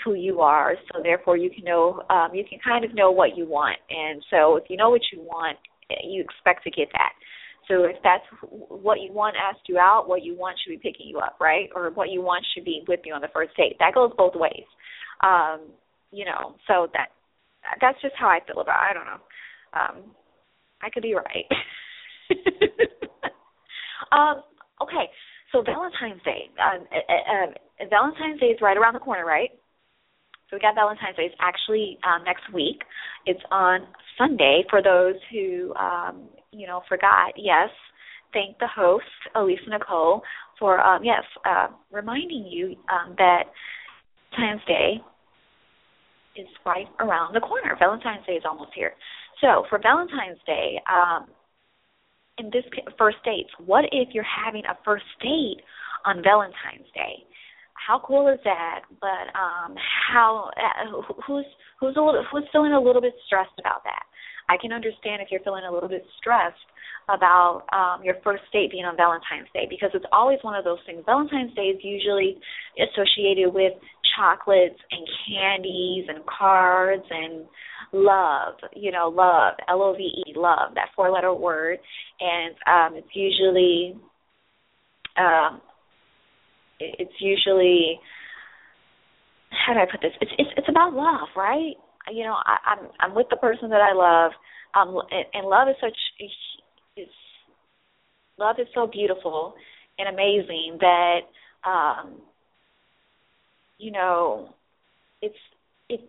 who 0.06 0.14
you 0.14 0.42
are, 0.42 0.76
so 0.92 1.02
therefore 1.02 1.38
you 1.38 1.50
can 1.50 1.64
know, 1.64 2.04
um, 2.12 2.30
you 2.34 2.44
can 2.48 2.60
kind 2.64 2.86
of 2.86 2.94
know 2.94 3.10
what 3.10 3.36
you 3.36 3.48
want. 3.48 3.78
And 3.90 4.24
so, 4.30 4.58
if 4.58 4.66
you 4.70 4.78
know 4.78 4.92
what 4.92 5.02
you 5.12 5.22
want, 5.22 5.58
you 6.04 6.22
expect 6.22 6.64
to 6.66 6.72
get 6.72 6.90
that. 6.94 7.14
So 7.68 7.84
if 7.84 7.98
that's 8.04 8.24
what 8.42 9.02
you 9.02 9.12
want 9.12 9.36
asked 9.36 9.68
you 9.68 9.78
out, 9.78 10.08
what 10.08 10.24
you 10.24 10.38
want 10.38 10.58
should 10.64 10.72
be 10.72 10.78
picking 10.78 11.08
you 11.08 11.20
up, 11.20 11.38
right? 11.42 11.70
Or 11.76 11.90
what 11.92 12.10
you 12.10 12.22
want 12.22 12.46
should 12.54 12.64
be 12.64 12.84
with 12.88 13.02
you 13.04 13.14
on 13.14 13.22
the 13.22 13.28
first 13.34 13.56
date. 13.58 13.76
That 13.80 13.94
goes 13.94 14.12
both 14.18 14.36
ways. 14.36 14.64
Um, 15.22 15.62
you 16.12 16.26
know, 16.26 16.56
so 16.68 16.88
that 16.94 17.10
that's 17.82 18.02
just 18.02 18.16
how 18.18 18.28
I 18.28 18.40
feel 18.46 18.62
about 18.62 18.80
it. 18.80 18.90
I 18.90 18.94
don't 18.94 19.06
know. 19.06 19.22
Um, 19.74 20.12
I 20.82 20.90
could 20.90 21.04
be 21.04 21.16
right. 21.16 21.46
um, 24.12 24.44
okay, 24.82 25.10
so 25.52 25.62
Valentine's 25.62 26.22
Day. 26.24 26.50
Um, 26.60 26.86
uh, 26.92 27.86
uh, 27.86 27.88
Valentine's 27.90 28.40
Day 28.40 28.48
is 28.48 28.60
right 28.62 28.78
around 28.78 28.94
the 28.94 29.00
corner, 29.00 29.26
right? 29.26 29.52
So 30.50 30.56
we 30.56 30.60
got 30.60 30.76
Valentine's 30.76 31.18
Day. 31.18 31.24
It's 31.24 31.36
actually 31.40 32.00
um, 32.04 32.24
next 32.24 32.52
week. 32.54 32.84
It's 33.26 33.42
on 33.52 33.82
Sunday 34.18 34.64
for 34.70 34.82
those 34.82 35.16
who 35.32 35.74
um, 35.76 36.30
you 36.52 36.68
know 36.68 36.82
forgot. 36.88 37.34
Yes, 37.36 37.70
thank 38.34 38.58
the 38.60 38.68
host 38.68 39.06
Alisa 39.36 39.70
Nicole 39.70 40.22
for 40.60 40.80
um, 40.80 41.04
yes 41.04 41.24
uh, 41.46 41.68
reminding 41.92 42.48
you 42.50 42.76
um, 42.92 43.16
that 43.18 43.44
Valentine's 44.32 44.66
Day 44.68 45.02
is 46.38 46.48
right 46.66 46.88
around 47.00 47.34
the 47.34 47.40
corner. 47.40 47.76
Valentine's 47.80 48.26
Day 48.26 48.34
is 48.34 48.44
almost 48.48 48.72
here. 48.76 48.94
So 49.42 49.66
for 49.70 49.80
Valentine's 49.82 50.40
Day, 50.46 50.80
um, 50.90 51.28
in 52.38 52.50
this 52.52 52.64
first 52.98 53.18
dates, 53.26 53.50
what 53.66 53.86
if 53.92 54.10
you're 54.14 54.26
having 54.26 54.64
a 54.66 54.78
first 54.86 55.06
date 55.22 55.62
on 56.06 56.22
Valentine's 56.24 56.90
Day? 56.94 57.26
How 57.74 58.02
cool 58.04 58.28
is 58.28 58.40
that? 58.44 58.82
But 59.00 59.30
um, 59.38 59.76
how 60.12 60.50
uh, 60.58 61.02
who's 61.26 61.46
who's 61.80 61.96
a 61.96 62.02
little, 62.02 62.26
who's 62.32 62.46
feeling 62.52 62.74
a 62.74 62.82
little 62.82 63.02
bit 63.02 63.14
stressed 63.26 63.58
about 63.60 63.84
that? 63.84 64.04
I 64.50 64.58
can 64.60 64.72
understand 64.72 65.22
if 65.22 65.30
you're 65.30 65.44
feeling 65.44 65.66
a 65.68 65.72
little 65.72 65.90
bit 65.90 66.06
stressed 66.18 66.56
about 67.10 67.64
um, 67.72 68.04
your 68.04 68.16
first 68.24 68.44
date 68.52 68.72
being 68.72 68.84
on 68.84 68.96
Valentine's 68.98 69.48
Day 69.54 69.68
because 69.70 69.92
it's 69.94 70.06
always 70.12 70.40
one 70.42 70.56
of 70.56 70.64
those 70.64 70.80
things. 70.86 71.04
Valentine's 71.06 71.54
Day 71.56 71.72
is 71.72 71.80
usually 71.84 72.40
associated 72.76 73.54
with 73.54 73.74
chocolates 74.18 74.80
and 74.92 75.08
candies 75.28 76.06
and 76.10 76.26
cards 76.26 77.04
and 77.10 77.46
love, 77.94 78.56
you 78.76 78.92
know, 78.92 79.08
love, 79.08 79.54
L 79.70 79.82
O 79.82 79.94
V 79.94 80.04
E, 80.04 80.34
love, 80.36 80.74
that 80.76 80.90
four 80.96 81.12
letter 81.12 81.34
word. 81.34 81.78
And 82.20 82.56
um 82.68 82.98
it's 82.98 83.16
usually 83.16 83.96
um 85.18 85.62
it's 86.80 87.14
usually 87.20 88.00
how 89.66 89.74
do 89.74 89.80
I 89.80 89.86
put 89.90 90.02
this? 90.02 90.12
It's 90.22 90.32
it's 90.38 90.50
it's 90.58 90.70
about 90.70 90.94
love, 90.94 91.30
right? 91.36 91.76
You 92.12 92.24
know, 92.24 92.36
I, 92.46 92.58
I'm 92.66 92.88
I'm 93.00 93.16
with 93.16 93.28
the 93.30 93.38
person 93.38 93.70
that 93.70 93.82
I 93.82 93.94
love, 93.94 94.32
um, 94.76 95.02
and, 95.12 95.26
and 95.34 95.48
love 95.48 95.68
is 95.70 95.76
such 95.82 95.98
is 96.20 97.08
love 98.38 98.58
is 98.60 98.68
so 98.74 98.88
beautiful 98.88 99.54
and 99.98 100.10
amazing 100.10 100.78
that 100.80 101.20
um, 101.66 102.22
you 103.78 103.92
know, 103.92 104.54
it's 105.22 105.36
it 105.90 106.02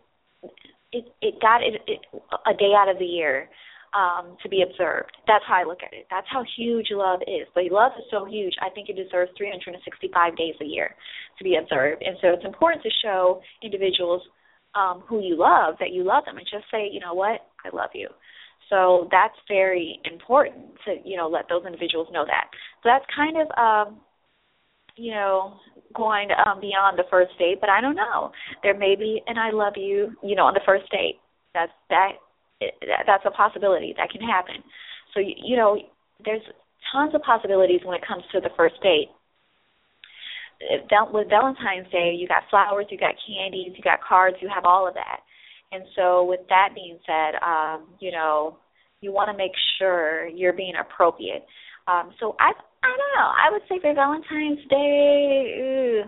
it 0.92 1.04
it 1.20 1.40
got 1.40 1.62
it, 1.62 1.80
it 1.86 2.00
a 2.46 2.54
day 2.54 2.72
out 2.76 2.88
of 2.88 2.98
the 2.98 3.04
year 3.04 3.48
um, 3.94 4.36
to 4.42 4.48
be 4.48 4.62
observed. 4.62 5.12
That's 5.26 5.44
how 5.46 5.54
I 5.54 5.64
look 5.64 5.78
at 5.84 5.92
it. 5.92 6.06
That's 6.10 6.26
how 6.30 6.44
huge 6.56 6.88
love 6.90 7.20
is. 7.22 7.46
But 7.54 7.64
love 7.70 7.92
is 7.98 8.04
so 8.10 8.24
huge. 8.24 8.54
I 8.60 8.70
think 8.70 8.88
it 8.88 8.96
deserves 8.96 9.32
365 9.36 10.36
days 10.36 10.54
a 10.60 10.64
year 10.64 10.94
to 11.38 11.44
be 11.44 11.56
observed. 11.56 12.02
And 12.02 12.16
so 12.20 12.28
it's 12.28 12.44
important 12.44 12.82
to 12.82 12.90
show 13.02 13.40
individuals 13.62 14.22
um, 14.74 15.02
who 15.08 15.20
you 15.20 15.36
love 15.38 15.74
that 15.80 15.92
you 15.92 16.04
love 16.04 16.24
them, 16.24 16.36
and 16.36 16.46
just 16.50 16.70
say, 16.70 16.88
you 16.90 17.00
know 17.00 17.14
what, 17.14 17.40
I 17.64 17.74
love 17.74 17.90
you. 17.94 18.08
So 18.68 19.08
that's 19.10 19.34
very 19.48 20.00
important 20.04 20.76
to 20.84 20.96
you 21.04 21.16
know 21.16 21.28
let 21.28 21.48
those 21.48 21.64
individuals 21.64 22.08
know 22.12 22.24
that. 22.26 22.48
So 22.82 22.90
that's 22.90 23.04
kind 23.14 23.36
of 23.38 23.48
um, 23.56 24.00
you 24.98 25.12
know 25.12 25.54
going 25.94 26.28
um, 26.46 26.60
beyond 26.60 26.98
the 26.98 27.08
first 27.10 27.32
date, 27.38 27.58
but 27.60 27.70
I 27.70 27.80
don't 27.80 27.96
know. 27.96 28.30
There 28.62 28.76
may 28.76 28.94
be 28.96 29.22
an 29.26 29.38
I 29.38 29.50
love 29.50 29.74
you, 29.76 30.12
you 30.22 30.36
know, 30.36 30.44
on 30.44 30.54
the 30.54 30.66
first 30.66 30.90
date. 30.90 31.16
That's 31.54 31.72
that 31.88 32.12
that's 33.06 33.24
a 33.24 33.30
possibility 33.30 33.94
that 33.96 34.10
can 34.10 34.20
happen. 34.20 34.56
So 35.14 35.20
you 35.20 35.56
know, 35.56 35.78
there's 36.24 36.42
tons 36.92 37.14
of 37.14 37.22
possibilities 37.22 37.80
when 37.84 37.96
it 37.96 38.06
comes 38.06 38.24
to 38.32 38.40
the 38.40 38.50
first 38.56 38.74
date. 38.82 39.08
With 41.12 41.28
Valentine's 41.28 41.90
Day, 41.92 42.16
you 42.18 42.26
got 42.26 42.42
flowers, 42.50 42.86
you 42.90 42.98
got 42.98 43.14
candies, 43.26 43.74
you 43.76 43.82
got 43.82 44.00
cards, 44.02 44.36
you 44.40 44.50
have 44.52 44.64
all 44.64 44.88
of 44.88 44.94
that. 44.94 45.20
And 45.70 45.84
so, 45.94 46.24
with 46.24 46.40
that 46.48 46.70
being 46.74 46.98
said, 47.06 47.38
um, 47.46 47.86
you 48.00 48.10
know, 48.10 48.58
you 49.00 49.12
want 49.12 49.30
to 49.30 49.36
make 49.36 49.52
sure 49.78 50.26
you're 50.26 50.52
being 50.52 50.74
appropriate. 50.80 51.46
Um, 51.86 52.12
so 52.20 52.36
I, 52.38 52.52
I 52.82 52.88
don't 52.88 53.14
know. 53.16 53.28
I 53.28 53.50
would 53.50 53.62
say 53.68 53.80
for 53.80 53.94
Valentine's 53.94 54.64
Day, 54.68 55.54
ew, 55.58 56.02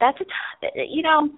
that's 0.00 0.18
a, 0.20 0.24
t- 0.24 0.90
you 0.90 1.02
know, 1.02 1.30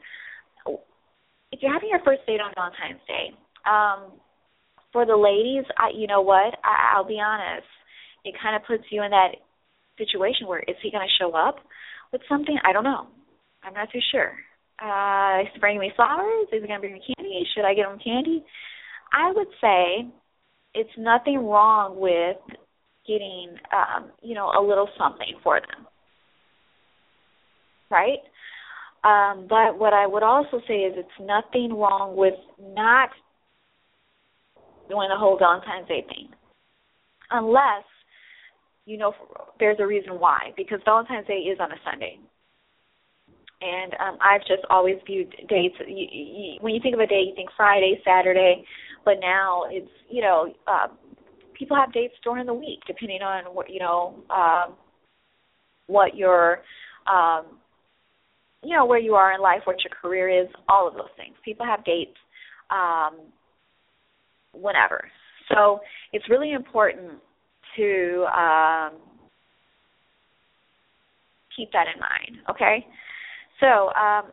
if 1.53 1.61
you're 1.63 1.73
having 1.73 1.91
your 1.91 2.03
first 2.05 2.27
date 2.27 2.41
on 2.41 2.53
Valentine's 2.55 3.01
Day, 3.07 3.37
um, 3.69 4.19
for 4.93 5.05
the 5.05 5.17
ladies, 5.17 5.65
I, 5.77 5.91
you 5.95 6.07
know 6.07 6.23
what? 6.23 6.57
I, 6.65 6.97
I'll 6.97 7.07
be 7.07 7.21
honest. 7.21 7.69
It 8.25 8.35
kind 8.43 8.57
of 8.57 8.67
puts 8.67 8.85
you 8.91 9.03
in 9.03 9.11
that 9.11 9.37
situation 9.97 10.47
where 10.47 10.61
is 10.61 10.77
he 10.83 10.91
going 10.91 11.07
to 11.07 11.19
show 11.23 11.35
up 11.37 11.57
with 12.13 12.23
something? 12.29 12.57
I 12.65 12.73
don't 12.73 12.85
know. 12.85 13.07
I'm 13.63 13.75
not 13.75 13.91
too 13.93 14.01
sure. 14.13 14.33
Uh, 14.81 15.43
is 15.43 15.49
he 15.53 15.61
bringing 15.61 15.81
me 15.81 15.93
flowers? 15.97 16.47
Is 16.53 16.63
he 16.63 16.69
going 16.69 16.81
to 16.81 16.81
bring 16.81 16.95
me 16.95 17.03
candy? 17.03 17.45
Should 17.55 17.65
I 17.65 17.75
get 17.75 17.87
him 17.91 17.99
candy? 18.03 18.45
I 19.13 19.33
would 19.33 19.49
say 19.61 20.09
it's 20.75 20.91
nothing 20.97 21.39
wrong 21.39 21.99
with 21.99 22.37
getting, 23.09 23.57
um, 23.73 24.11
you 24.23 24.35
know, 24.35 24.53
a 24.57 24.63
little 24.63 24.89
something 24.99 25.35
for 25.43 25.59
them, 25.61 25.87
right? 27.91 28.21
Um, 29.05 29.47
but 29.49 29.79
what 29.79 29.95
I 29.95 30.07
would 30.07 30.23
also 30.23 30.61
say 30.69 30.81
is 30.81 30.95
it's 30.97 31.09
nothing 31.21 31.73
wrong 31.73 32.17
with 32.17 32.35
not 32.61 33.11
doing 34.89 35.09
the 35.09 35.17
whole 35.17 35.39
Valentine's 35.39 35.89
Day 35.89 36.05
thing, 36.09 36.29
unless 37.31 37.85
you 38.87 38.99
know 38.99 39.15
there's 39.61 39.79
a 39.81 39.87
reason 39.87 40.19
why. 40.19 40.53
Because 40.57 40.81
Valentine's 40.85 41.27
Day 41.27 41.47
is 41.47 41.59
on 41.61 41.71
a 41.71 41.77
Sunday, 41.89 42.19
and 43.61 43.95
um, 43.95 44.19
I've 44.21 44.41
just 44.43 44.67
always 44.69 44.97
viewed 45.07 45.31
dates. 45.49 45.77
You, 45.87 46.07
you, 46.11 46.59
when 46.61 46.75
you 46.75 46.81
think 46.83 46.95
of 46.95 47.01
a 47.01 47.07
day, 47.07 47.23
you 47.27 47.35
think 47.37 47.51
Friday, 47.57 48.01
Saturday, 48.05 48.65
but 49.05 49.15
now 49.21 49.65
it's 49.71 49.91
you 50.11 50.23
know 50.23 50.53
uh, 50.67 50.89
people 51.59 51.77
have 51.77 51.93
dates 51.93 52.15
during 52.23 52.47
the 52.47 52.55
week, 52.55 52.81
depending 52.87 53.23
on 53.23 53.45
what 53.55 53.71
you 53.71 53.81
know 53.81 54.23
um, 54.31 54.75
what 55.87 56.17
your 56.17 56.59
um, 57.11 57.59
you 58.63 58.77
know 58.77 58.87
where 58.87 58.99
you 58.99 59.15
are 59.15 59.33
in 59.33 59.41
life, 59.41 59.61
what 59.65 59.77
your 59.85 59.93
career 60.01 60.43
is, 60.43 60.49
all 60.69 60.87
of 60.87 60.95
those 60.95 61.11
things. 61.17 61.35
People 61.45 61.67
have 61.67 61.85
dates. 61.85 62.17
Um, 62.71 63.33
whenever. 64.53 65.09
So 65.53 65.81
it's 66.13 66.29
really 66.29 66.53
important 66.53 67.13
to 67.77 68.27
um, 68.37 68.93
keep 71.57 71.71
that 71.73 71.87
in 71.93 72.01
mind. 72.01 72.43
Okay, 72.51 72.87
so 73.61 73.91
um, 73.95 74.33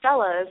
fellas, 0.00 0.48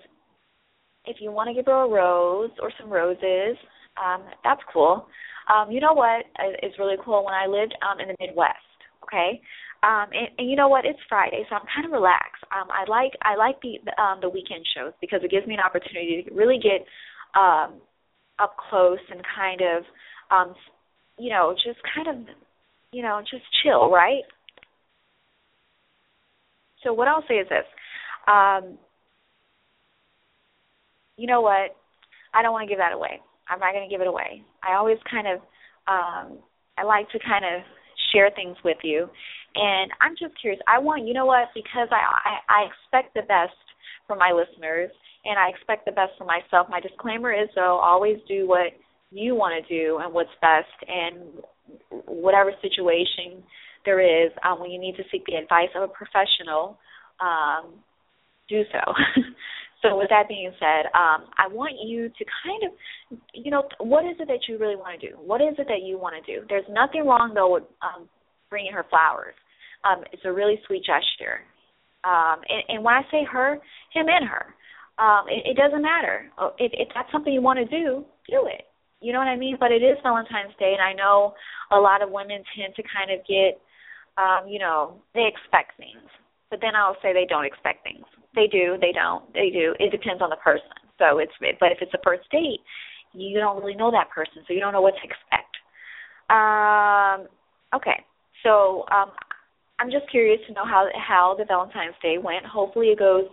if 1.05 1.17
you 1.19 1.31
want 1.31 1.49
to 1.49 1.53
give 1.53 1.65
her 1.65 1.85
a 1.85 1.89
rose 1.89 2.51
or 2.61 2.71
some 2.79 2.89
roses, 2.89 3.57
um, 4.03 4.23
that's 4.43 4.61
cool. 4.73 5.07
Um, 5.53 5.71
you 5.71 5.79
know 5.79 5.93
what 5.93 6.25
is 6.63 6.73
really 6.79 6.97
cool? 7.03 7.25
When 7.25 7.33
I 7.33 7.45
lived 7.45 7.75
um, 7.81 7.99
in 7.99 8.07
the 8.07 8.15
Midwest, 8.19 8.57
okay, 9.03 9.41
um, 9.83 10.07
and, 10.13 10.29
and 10.37 10.49
you 10.49 10.55
know 10.55 10.67
what? 10.67 10.85
It's 10.85 10.99
Friday, 11.09 11.45
so 11.49 11.55
I'm 11.55 11.67
kind 11.73 11.85
of 11.85 11.91
relaxed. 11.91 12.43
Um, 12.51 12.67
I 12.71 12.89
like 12.89 13.13
I 13.21 13.35
like 13.35 13.61
the 13.61 13.77
um, 14.01 14.19
the 14.21 14.29
weekend 14.29 14.65
shows 14.75 14.93
because 15.01 15.21
it 15.23 15.31
gives 15.31 15.45
me 15.45 15.55
an 15.55 15.59
opportunity 15.59 16.23
to 16.23 16.33
really 16.33 16.57
get 16.57 16.85
um, 17.39 17.81
up 18.41 18.55
close 18.69 18.99
and 19.09 19.21
kind 19.35 19.61
of 19.61 19.83
um 20.31 20.55
you 21.17 21.29
know 21.29 21.53
just 21.53 21.79
kind 21.95 22.07
of 22.07 22.35
you 22.91 23.03
know 23.03 23.21
just 23.21 23.43
chill 23.63 23.89
right 23.89 24.23
so 26.83 26.91
what 26.93 27.07
i'll 27.07 27.23
say 27.27 27.35
is 27.35 27.47
this 27.49 27.65
um 28.27 28.77
you 31.17 31.27
know 31.27 31.41
what 31.41 31.75
i 32.33 32.41
don't 32.41 32.53
want 32.53 32.63
to 32.63 32.69
give 32.69 32.79
that 32.79 32.93
away 32.93 33.19
i'm 33.51 33.59
not 33.59 33.73
going 33.73 33.87
to 33.87 33.91
give 33.91 34.01
it 34.01 34.07
away 34.07 34.41
i 34.63 34.73
always 34.73 34.97
kind 35.09 35.27
of 35.27 35.39
um 35.91 36.39
i 36.77 36.83
like 36.83 37.09
to 37.11 37.19
kind 37.19 37.43
of 37.43 37.61
share 38.11 38.29
things 38.35 38.57
with 38.63 38.77
you. 38.83 39.07
And 39.55 39.91
I'm 39.99 40.15
just 40.19 40.39
curious. 40.39 40.61
I 40.67 40.79
want 40.79 41.07
you 41.07 41.13
know 41.13 41.25
what 41.25 41.49
because 41.53 41.89
I 41.91 42.01
I, 42.01 42.33
I 42.49 42.67
expect 42.67 43.13
the 43.13 43.27
best 43.27 43.57
from 44.07 44.17
my 44.17 44.31
listeners 44.31 44.91
and 45.25 45.37
I 45.37 45.49
expect 45.49 45.85
the 45.85 45.91
best 45.91 46.13
for 46.17 46.25
myself. 46.25 46.67
My 46.69 46.79
disclaimer 46.79 47.33
is 47.33 47.49
though 47.55 47.79
always 47.81 48.17
do 48.27 48.47
what 48.47 48.73
you 49.11 49.35
want 49.35 49.53
to 49.59 49.63
do 49.67 49.99
and 50.01 50.13
what's 50.13 50.29
best 50.39 50.71
and 50.87 51.43
whatever 52.05 52.51
situation 52.61 53.43
there 53.83 53.99
is 53.99 54.31
um, 54.45 54.59
when 54.59 54.71
you 54.71 54.79
need 54.79 54.95
to 54.95 55.03
seek 55.11 55.25
the 55.25 55.35
advice 55.35 55.69
of 55.75 55.83
a 55.83 55.87
professional 55.87 56.77
um, 57.19 57.73
do 58.47 58.61
so 58.71 58.79
so 59.81 59.97
with 59.97 60.09
that 60.09 60.27
being 60.27 60.51
said 60.59 60.85
um, 60.93 61.25
i 61.37 61.47
want 61.47 61.73
you 61.83 62.09
to 62.09 62.25
kind 62.45 62.63
of 62.65 62.71
you 63.33 63.51
know 63.51 63.63
what 63.79 64.05
is 64.05 64.15
it 64.19 64.27
that 64.27 64.47
you 64.47 64.57
really 64.57 64.75
want 64.75 64.99
to 64.99 65.09
do? 65.09 65.15
What 65.17 65.41
is 65.41 65.55
it 65.57 65.67
that 65.67 65.83
you 65.83 65.97
want 65.97 66.15
to 66.23 66.23
do? 66.23 66.45
There's 66.47 66.65
nothing 66.69 67.05
wrong 67.05 67.33
though 67.33 67.53
with 67.53 67.63
um, 67.81 68.07
bringing 68.49 68.71
her 68.73 68.85
flowers. 68.89 69.35
Um, 69.83 70.03
it's 70.11 70.23
a 70.25 70.31
really 70.31 70.59
sweet 70.67 70.83
gesture. 70.83 71.41
Um, 72.03 72.41
and, 72.49 72.63
and 72.69 72.83
when 72.83 72.93
i 72.93 73.01
say 73.11 73.23
her 73.31 73.55
him 73.93 74.07
and 74.07 74.27
her. 74.27 74.55
Um, 74.99 75.25
it, 75.29 75.55
it 75.55 75.57
doesn't 75.57 75.81
matter. 75.81 76.29
Oh, 76.37 76.53
if, 76.59 76.71
if 76.75 76.89
that's 76.93 77.11
something 77.11 77.33
you 77.33 77.41
want 77.41 77.57
to 77.59 77.65
do 77.65 78.05
do 78.29 78.47
it. 78.47 78.67
You 79.01 79.13
know 79.13 79.19
what 79.19 79.27
I 79.27 79.35
mean? 79.35 79.57
But 79.59 79.71
it 79.71 79.81
is 79.81 79.97
Valentine's 80.03 80.53
Day, 80.59 80.77
and 80.77 80.81
I 80.81 80.93
know 80.93 81.33
a 81.71 81.77
lot 81.77 82.03
of 82.03 82.11
women 82.11 82.43
tend 82.53 82.75
to 82.75 82.83
kind 82.85 83.09
of 83.09 83.25
get, 83.25 83.57
um, 84.21 84.47
you 84.47 84.59
know, 84.59 85.01
they 85.15 85.25
expect 85.25 85.75
things. 85.77 86.05
But 86.51 86.59
then 86.61 86.75
I'll 86.75 86.97
say 87.01 87.11
they 87.11 87.25
don't 87.27 87.45
expect 87.45 87.81
things. 87.81 88.05
They 88.35 88.47
do, 88.47 88.77
they 88.79 88.91
don't, 88.93 89.31
they 89.33 89.49
do. 89.49 89.75
It 89.79 89.91
depends 89.91 90.21
on 90.21 90.29
the 90.29 90.37
person. 90.37 90.71
So 90.97 91.19
it's, 91.19 91.33
but 91.39 91.71
if 91.71 91.79
it's 91.81 91.93
a 91.93 91.99
first 92.03 92.29
date, 92.31 92.61
you 93.13 93.39
don't 93.39 93.61
really 93.61 93.75
know 93.75 93.91
that 93.91 94.09
person, 94.09 94.43
so 94.47 94.53
you 94.53 94.59
don't 94.59 94.73
know 94.73 94.81
what 94.81 94.93
to 94.95 95.03
expect. 95.03 95.51
Um, 96.29 97.27
okay, 97.75 98.05
so 98.43 98.85
um, 98.91 99.11
I'm 99.79 99.91
just 99.91 100.09
curious 100.09 100.39
to 100.47 100.53
know 100.53 100.65
how 100.65 100.87
how 100.95 101.35
the 101.37 101.45
Valentine's 101.45 101.95
Day 102.01 102.17
went. 102.17 102.45
Hopefully, 102.45 102.87
it 102.87 102.99
goes 102.99 103.25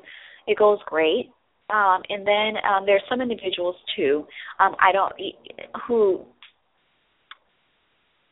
it 0.47 0.59
goes 0.59 0.79
great. 0.87 1.31
Um, 1.71 2.01
and 2.09 2.27
then 2.27 2.55
um, 2.65 2.87
there's 2.87 3.03
some 3.09 3.21
individuals 3.21 3.77
too. 3.95 4.27
Um, 4.59 4.75
I 4.81 4.91
don't 4.91 5.13
who 5.87 6.25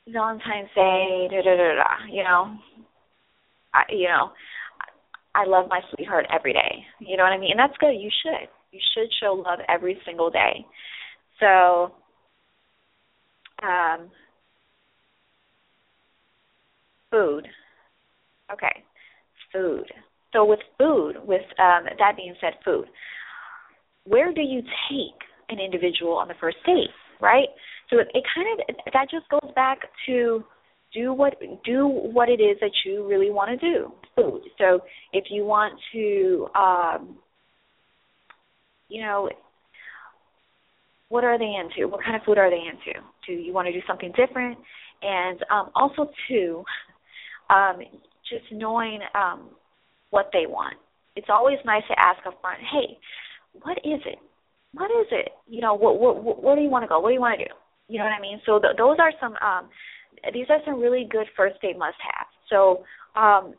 Valentine's 0.09 0.71
Day, 0.75 1.29
da 1.31 1.43
da 1.43 1.57
da 1.57 1.75
da. 1.77 2.07
You 2.11 2.25
know, 2.25 2.57
I, 3.75 3.83
you 3.91 4.09
know, 4.09 4.31
I 5.37 5.45
love 5.47 5.67
my 5.69 5.81
sweetheart 5.95 6.27
every 6.33 6.53
day. 6.53 6.85
You 6.99 7.17
know 7.17 7.25
what 7.25 7.33
I 7.33 7.39
mean? 7.39 7.53
And 7.53 7.61
that's 7.61 7.77
good. 7.79 7.93
You 7.93 8.11
should. 8.23 8.49
You 8.73 8.81
should 8.95 9.09
show 9.21 9.35
love 9.35 9.59
every 9.69 9.99
single 10.07 10.31
day. 10.31 10.65
So, 11.41 11.93
um, 13.63 14.11
food. 17.11 17.47
Okay, 18.53 18.85
food. 19.53 19.85
So 20.33 20.45
with 20.45 20.61
food, 20.79 21.17
with 21.25 21.43
um, 21.59 21.85
that 21.99 22.17
being 22.17 22.35
said, 22.41 22.55
food 22.65 22.87
where 24.07 24.33
do 24.33 24.41
you 24.41 24.63
take 24.89 25.21
an 25.51 25.59
individual 25.61 26.15
on 26.15 26.29
the 26.29 26.35
first 26.41 26.57
date, 26.65 26.91
right? 27.21 27.49
So 27.91 27.99
it, 27.99 28.09
it 28.15 28.25
kind 28.35 28.49
of 28.61 28.77
that 28.93 29.11
just 29.11 29.29
goes 29.29 29.53
back 29.55 29.79
to 30.07 30.45
do 30.93 31.13
what 31.13 31.35
do 31.65 31.87
what 31.87 32.29
it 32.29 32.41
is 32.41 32.57
that 32.61 32.73
you 32.85 33.07
really 33.07 33.31
want 33.31 33.61
to 33.61 33.73
do. 33.73 33.93
So 34.59 34.81
if 35.13 35.25
you 35.31 35.45
want 35.45 35.75
to, 35.93 36.49
um, 36.55 37.19
you 38.89 39.03
know, 39.03 39.29
what 41.09 41.25
are 41.25 41.39
they 41.39 41.55
into? 41.55 41.89
What 41.89 42.03
kind 42.03 42.17
of 42.17 42.23
food 42.23 42.39
are 42.39 42.51
they 42.51 42.57
into? 42.57 42.99
Do 43.27 43.33
you 43.33 43.53
want 43.53 43.67
to 43.67 43.73
do 43.73 43.81
something 43.87 44.13
different? 44.17 44.59
And 45.03 45.39
um, 45.51 45.71
also 45.75 46.11
too, 46.29 46.65
um, 47.51 47.79
just 48.29 48.51
knowing 48.51 49.01
um, 49.15 49.51
what 50.11 50.31
they 50.33 50.47
want. 50.47 50.75
It's 51.15 51.29
always 51.31 51.59
nice 51.65 51.85
to 51.89 51.99
ask 51.99 52.25
up 52.27 52.41
front, 52.41 52.61
hey, 52.61 52.99
what 53.63 53.79
is 53.79 54.01
it? 54.05 54.19
What 54.73 54.91
is 54.91 55.07
it? 55.11 55.33
You 55.49 55.61
know, 55.61 55.75
what 55.75 55.99
what 55.99 56.23
what, 56.23 56.43
where 56.43 56.57
do 56.57 56.63
you 56.63 56.69
want 56.69 56.85
to 56.85 56.89
go? 56.89 57.01
What 57.01 57.09
do 57.09 57.15
you 57.15 57.21
want 57.21 57.39
to 57.39 57.45
do? 57.45 57.51
You 57.89 57.99
know 57.99 58.05
what 58.05 58.13
I 58.13 58.21
mean? 58.21 58.41
So 58.45 58.59
th- 58.59 58.77
those 58.77 58.97
are 58.99 59.13
some 59.21 59.35
um 59.41 59.69
these 60.33 60.47
are 60.49 60.59
some 60.65 60.81
really 60.81 61.07
good 61.11 61.27
first 61.37 61.61
date 61.61 61.79
must 61.79 61.97
haves. 62.01 62.31
So 62.51 62.85
um 63.19 63.55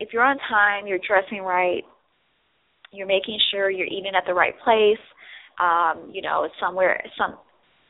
if 0.00 0.12
you're 0.12 0.24
on 0.24 0.36
time, 0.48 0.86
you're 0.86 0.98
dressing 1.06 1.42
right, 1.42 1.84
you're 2.90 3.06
making 3.06 3.38
sure 3.52 3.70
you're 3.70 3.86
eating 3.86 4.12
at 4.16 4.24
the 4.26 4.34
right 4.34 4.54
place, 4.64 4.98
um, 5.60 6.10
you 6.12 6.22
know, 6.22 6.48
somewhere 6.60 7.02
some 7.16 7.38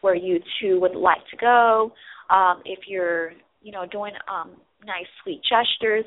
where 0.03 0.15
you 0.15 0.41
two 0.61 0.79
would 0.81 0.95
like 0.95 1.23
to 1.31 1.37
go. 1.37 1.93
Um, 2.29 2.61
if 2.67 2.81
you're, 2.87 3.33
you 3.63 3.73
know, 3.73 3.87
doing 3.91 4.13
um 4.31 4.53
nice 4.85 5.07
sweet 5.23 5.41
gestures, 5.43 6.05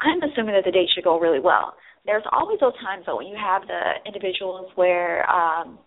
I'm 0.00 0.22
assuming 0.30 0.54
that 0.54 0.64
the 0.64 0.72
date 0.72 0.88
should 0.94 1.04
go 1.04 1.18
really 1.18 1.40
well 1.40 1.74
there's 2.06 2.24
always 2.32 2.58
those 2.60 2.72
times 2.82 3.04
though 3.06 3.16
when 3.16 3.26
you 3.26 3.36
have 3.36 3.62
the 3.66 4.00
individuals 4.06 4.70
where 4.74 5.28
um 5.30 5.78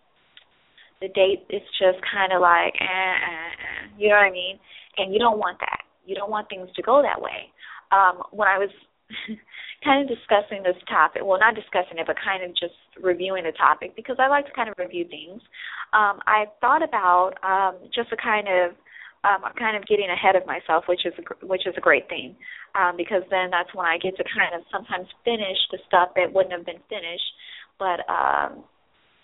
the 1.03 1.11
date 1.11 1.43
is 1.51 1.61
just 1.75 1.99
kind 2.07 2.31
of 2.31 2.39
like 2.39 2.71
eh, 2.79 2.87
eh, 2.87 3.51
eh, 3.59 3.83
you 3.99 4.07
know 4.07 4.15
what 4.15 4.31
I 4.31 4.31
mean? 4.31 4.55
And 4.95 5.11
you 5.11 5.19
don't 5.19 5.37
want 5.37 5.59
that. 5.59 5.83
You 6.07 6.15
don't 6.15 6.31
want 6.31 6.47
things 6.47 6.71
to 6.75 6.81
go 6.81 7.03
that 7.03 7.19
way. 7.19 7.51
Um 7.91 8.23
when 8.31 8.47
I 8.47 8.57
was 8.57 8.71
kind 9.83 9.99
of 9.99 10.07
discussing 10.07 10.63
this 10.63 10.79
topic 10.87 11.21
well 11.27 11.37
not 11.37 11.59
discussing 11.59 11.99
it 11.99 12.07
but 12.07 12.15
kind 12.23 12.41
of 12.41 12.55
just 12.55 12.79
reviewing 13.03 13.43
the 13.43 13.51
topic 13.51 13.93
because 13.99 14.15
I 14.17 14.31
like 14.31 14.47
to 14.47 14.55
kind 14.55 14.71
of 14.71 14.79
review 14.79 15.03
things 15.03 15.43
um 15.91 16.23
I 16.23 16.47
thought 16.63 16.81
about 16.81 17.35
um 17.43 17.83
just 17.91 18.07
a 18.15 18.17
kind 18.17 18.47
of 18.47 18.79
um, 19.23 19.39
I'm 19.43 19.55
kind 19.55 19.77
of 19.77 19.87
getting 19.87 20.11
ahead 20.11 20.35
of 20.35 20.45
myself, 20.45 20.83
which 20.87 21.05
is 21.05 21.13
a, 21.15 21.23
which 21.47 21.63
is 21.65 21.73
a 21.77 21.81
great 21.81 22.09
thing, 22.09 22.35
um, 22.75 22.97
because 22.97 23.23
then 23.31 23.49
that's 23.51 23.71
when 23.73 23.87
I 23.87 23.97
get 23.97 24.17
to 24.19 24.23
kind 24.27 24.51
of 24.51 24.67
sometimes 24.67 25.07
finish 25.23 25.55
the 25.71 25.79
stuff 25.87 26.11
that 26.19 26.33
wouldn't 26.33 26.51
have 26.51 26.65
been 26.67 26.83
finished, 26.91 27.31
but 27.79 28.03
um, 28.11 28.67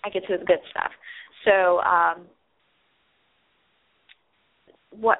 I 0.04 0.08
get 0.08 0.24
to 0.28 0.38
the 0.40 0.44
good 0.44 0.64
stuff. 0.72 0.92
So, 1.44 1.80
um, 1.80 2.26
what 4.90 5.18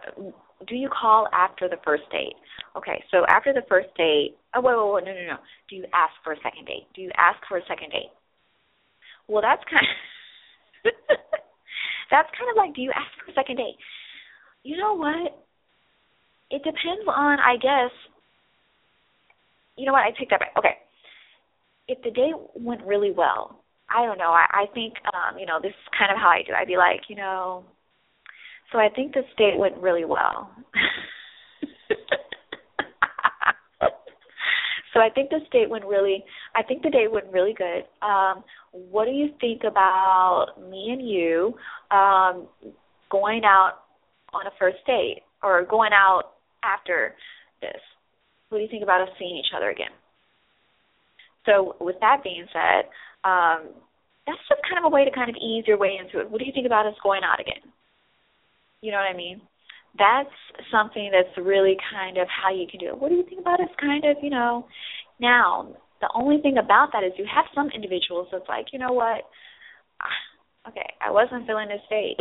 do 0.68 0.74
you 0.74 0.88
call 0.88 1.28
after 1.32 1.68
the 1.68 1.78
first 1.84 2.02
date? 2.12 2.34
Okay, 2.76 3.02
so 3.10 3.24
after 3.28 3.52
the 3.52 3.62
first 3.68 3.88
date, 3.96 4.36
oh 4.54 4.60
wait, 4.60 4.76
wait, 4.76 4.92
wait, 4.92 5.04
no, 5.04 5.12
no, 5.12 5.26
no. 5.34 5.38
Do 5.68 5.76
you 5.76 5.84
ask 5.94 6.12
for 6.22 6.32
a 6.32 6.40
second 6.42 6.66
date? 6.66 6.86
Do 6.94 7.02
you 7.02 7.10
ask 7.16 7.38
for 7.48 7.58
a 7.58 7.66
second 7.66 7.90
date? 7.90 8.10
Well, 9.28 9.42
that's 9.42 9.62
kind 9.70 9.86
of 9.86 10.92
that's 12.10 12.28
kind 12.36 12.50
of 12.50 12.56
like, 12.56 12.74
do 12.74 12.82
you 12.82 12.90
ask 12.90 13.10
for 13.24 13.30
a 13.30 13.34
second 13.34 13.56
date? 13.56 13.76
you 14.62 14.76
know 14.76 14.94
what? 14.94 15.32
It 16.50 16.58
depends 16.58 17.06
on, 17.06 17.38
I 17.38 17.56
guess. 17.56 17.90
You 19.76 19.86
know 19.86 19.92
what? 19.92 20.02
I 20.02 20.10
take 20.18 20.30
that 20.30 20.40
back. 20.40 20.52
Okay. 20.58 20.76
If 21.88 22.02
the 22.02 22.10
day 22.10 22.32
went 22.54 22.82
really 22.84 23.12
well, 23.12 23.59
I 23.90 24.06
don't 24.06 24.18
know. 24.18 24.30
I, 24.30 24.46
I 24.52 24.66
think, 24.72 24.94
um, 25.12 25.36
you 25.38 25.46
know, 25.46 25.58
this 25.60 25.70
is 25.70 25.88
kind 25.98 26.12
of 26.12 26.18
how 26.18 26.28
I 26.28 26.42
do. 26.46 26.52
I'd 26.52 26.68
be 26.68 26.76
like, 26.76 27.00
you 27.08 27.16
know, 27.16 27.64
so 28.72 28.78
I 28.78 28.88
think 28.94 29.14
this 29.14 29.24
date 29.36 29.58
went 29.58 29.76
really 29.78 30.04
well. 30.04 30.50
so 34.94 35.00
I 35.00 35.10
think 35.10 35.30
this 35.30 35.42
date 35.50 35.68
went 35.68 35.84
really. 35.84 36.24
I 36.54 36.62
think 36.62 36.82
the 36.82 36.90
date 36.90 37.10
went 37.10 37.26
really 37.32 37.54
good. 37.54 37.82
Um, 38.06 38.44
what 38.72 39.06
do 39.06 39.10
you 39.10 39.30
think 39.40 39.64
about 39.64 40.54
me 40.70 40.90
and 40.92 41.08
you 41.08 41.54
um, 41.90 42.46
going 43.10 43.42
out 43.44 43.80
on 44.32 44.46
a 44.46 44.50
first 44.58 44.78
date 44.86 45.22
or 45.42 45.64
going 45.64 45.92
out 45.92 46.34
after 46.62 47.16
this? 47.60 47.80
What 48.50 48.58
do 48.58 48.62
you 48.62 48.70
think 48.70 48.84
about 48.84 49.02
us 49.02 49.08
seeing 49.18 49.36
each 49.36 49.52
other 49.56 49.70
again? 49.70 49.90
So, 51.46 51.74
with 51.80 51.96
that 52.00 52.22
being 52.22 52.46
said, 52.52 52.84
um, 53.24 53.74
that's 54.26 54.40
just 54.48 54.62
kind 54.68 54.78
of 54.78 54.90
a 54.90 54.94
way 54.94 55.04
to 55.04 55.10
kind 55.10 55.28
of 55.28 55.36
ease 55.36 55.64
your 55.66 55.78
way 55.78 55.98
into 55.98 56.20
it. 56.20 56.30
What 56.30 56.38
do 56.38 56.46
you 56.46 56.52
think 56.52 56.66
about 56.66 56.86
us 56.86 56.94
going 57.02 57.22
out 57.24 57.40
again? 57.40 57.62
You 58.80 58.92
know 58.92 58.98
what 58.98 59.12
I 59.12 59.16
mean? 59.16 59.40
That's 59.98 60.30
something 60.70 61.10
that's 61.10 61.36
really 61.36 61.76
kind 61.90 62.16
of 62.16 62.28
how 62.30 62.54
you 62.54 62.66
can 62.70 62.78
do 62.80 62.88
it. 62.88 62.98
What 62.98 63.08
do 63.10 63.16
you 63.16 63.24
think 63.28 63.40
about 63.40 63.60
us 63.60 63.68
kind 63.80 64.04
of, 64.04 64.16
you 64.22 64.30
know? 64.30 64.66
Now, 65.18 65.74
the 66.00 66.08
only 66.14 66.40
thing 66.40 66.58
about 66.58 66.90
that 66.92 67.04
is 67.04 67.12
you 67.18 67.26
have 67.32 67.44
some 67.54 67.68
individuals 67.74 68.28
that's 68.32 68.48
like, 68.48 68.72
you 68.72 68.78
know 68.78 68.92
what? 68.92 69.22
Okay, 70.68 70.92
I 71.00 71.10
wasn't 71.10 71.46
feeling 71.46 71.68
this 71.68 71.80
date. 71.88 72.18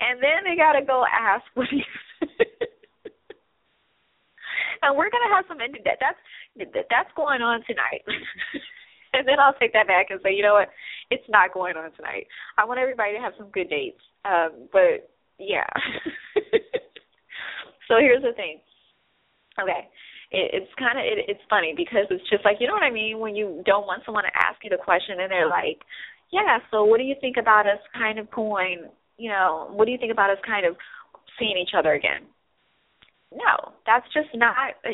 and 0.00 0.18
then 0.20 0.42
they 0.42 0.56
got 0.56 0.72
to 0.72 0.84
go 0.84 1.04
ask 1.08 1.44
what 1.54 1.68
he. 1.70 1.80
And 4.86 4.96
we're 4.96 5.10
gonna 5.10 5.34
have 5.34 5.44
some 5.50 5.58
that 5.58 5.98
that's 5.98 6.22
that's 6.88 7.12
going 7.18 7.42
on 7.42 7.60
tonight. 7.66 8.06
and 9.14 9.26
then 9.26 9.42
I'll 9.42 9.58
take 9.58 9.72
that 9.74 9.90
back 9.90 10.08
and 10.10 10.20
say, 10.22 10.32
you 10.32 10.42
know 10.42 10.54
what, 10.54 10.70
it's 11.10 11.26
not 11.28 11.52
going 11.52 11.76
on 11.76 11.90
tonight. 11.92 12.26
I 12.56 12.64
want 12.64 12.78
everybody 12.78 13.12
to 13.14 13.20
have 13.20 13.34
some 13.36 13.50
good 13.50 13.68
dates. 13.68 14.00
Um, 14.24 14.70
but 14.72 15.10
yeah. 15.38 15.66
so 17.90 17.98
here's 17.98 18.22
the 18.22 18.32
thing. 18.38 18.62
Okay. 19.58 19.90
It, 20.30 20.62
it's 20.62 20.72
kind 20.78 20.98
of 20.98 21.04
it, 21.04 21.26
it's 21.26 21.42
funny 21.50 21.74
because 21.76 22.06
it's 22.10 22.28
just 22.30 22.44
like 22.44 22.56
you 22.62 22.66
know 22.66 22.74
what 22.74 22.86
I 22.86 22.94
mean 22.94 23.18
when 23.18 23.34
you 23.34 23.62
don't 23.66 23.86
want 23.86 24.02
someone 24.06 24.24
to 24.24 24.34
ask 24.38 24.62
you 24.62 24.70
the 24.70 24.78
question 24.78 25.18
and 25.18 25.30
they're 25.30 25.50
like, 25.50 25.82
yeah. 26.30 26.58
So 26.70 26.84
what 26.84 26.98
do 26.98 27.04
you 27.04 27.14
think 27.20 27.36
about 27.36 27.66
us 27.66 27.82
kind 27.94 28.18
of 28.18 28.30
going 28.30 28.86
you 29.18 29.30
know, 29.30 29.68
what 29.72 29.86
do 29.86 29.92
you 29.92 29.98
think 29.98 30.12
about 30.12 30.30
us 30.30 30.38
kind 30.46 30.66
of 30.66 30.76
seeing 31.38 31.56
each 31.56 31.74
other 31.76 31.94
again? 31.94 32.28
No, 33.32 33.72
that's 33.86 34.06
just 34.14 34.28
not 34.34 34.54
uh, 34.84 34.90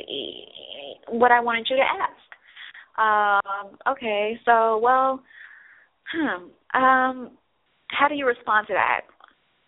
what 1.09 1.31
I 1.31 1.41
wanted 1.41 1.67
you 1.69 1.77
to 1.77 1.83
ask. 1.83 2.13
Um, 2.99 3.77
okay, 3.89 4.39
so 4.45 4.79
well, 4.83 5.23
hmm, 6.13 6.49
um, 6.79 7.31
how 7.89 8.09
do 8.09 8.15
you 8.15 8.27
respond 8.27 8.67
to 8.69 8.75
that? 8.75 9.01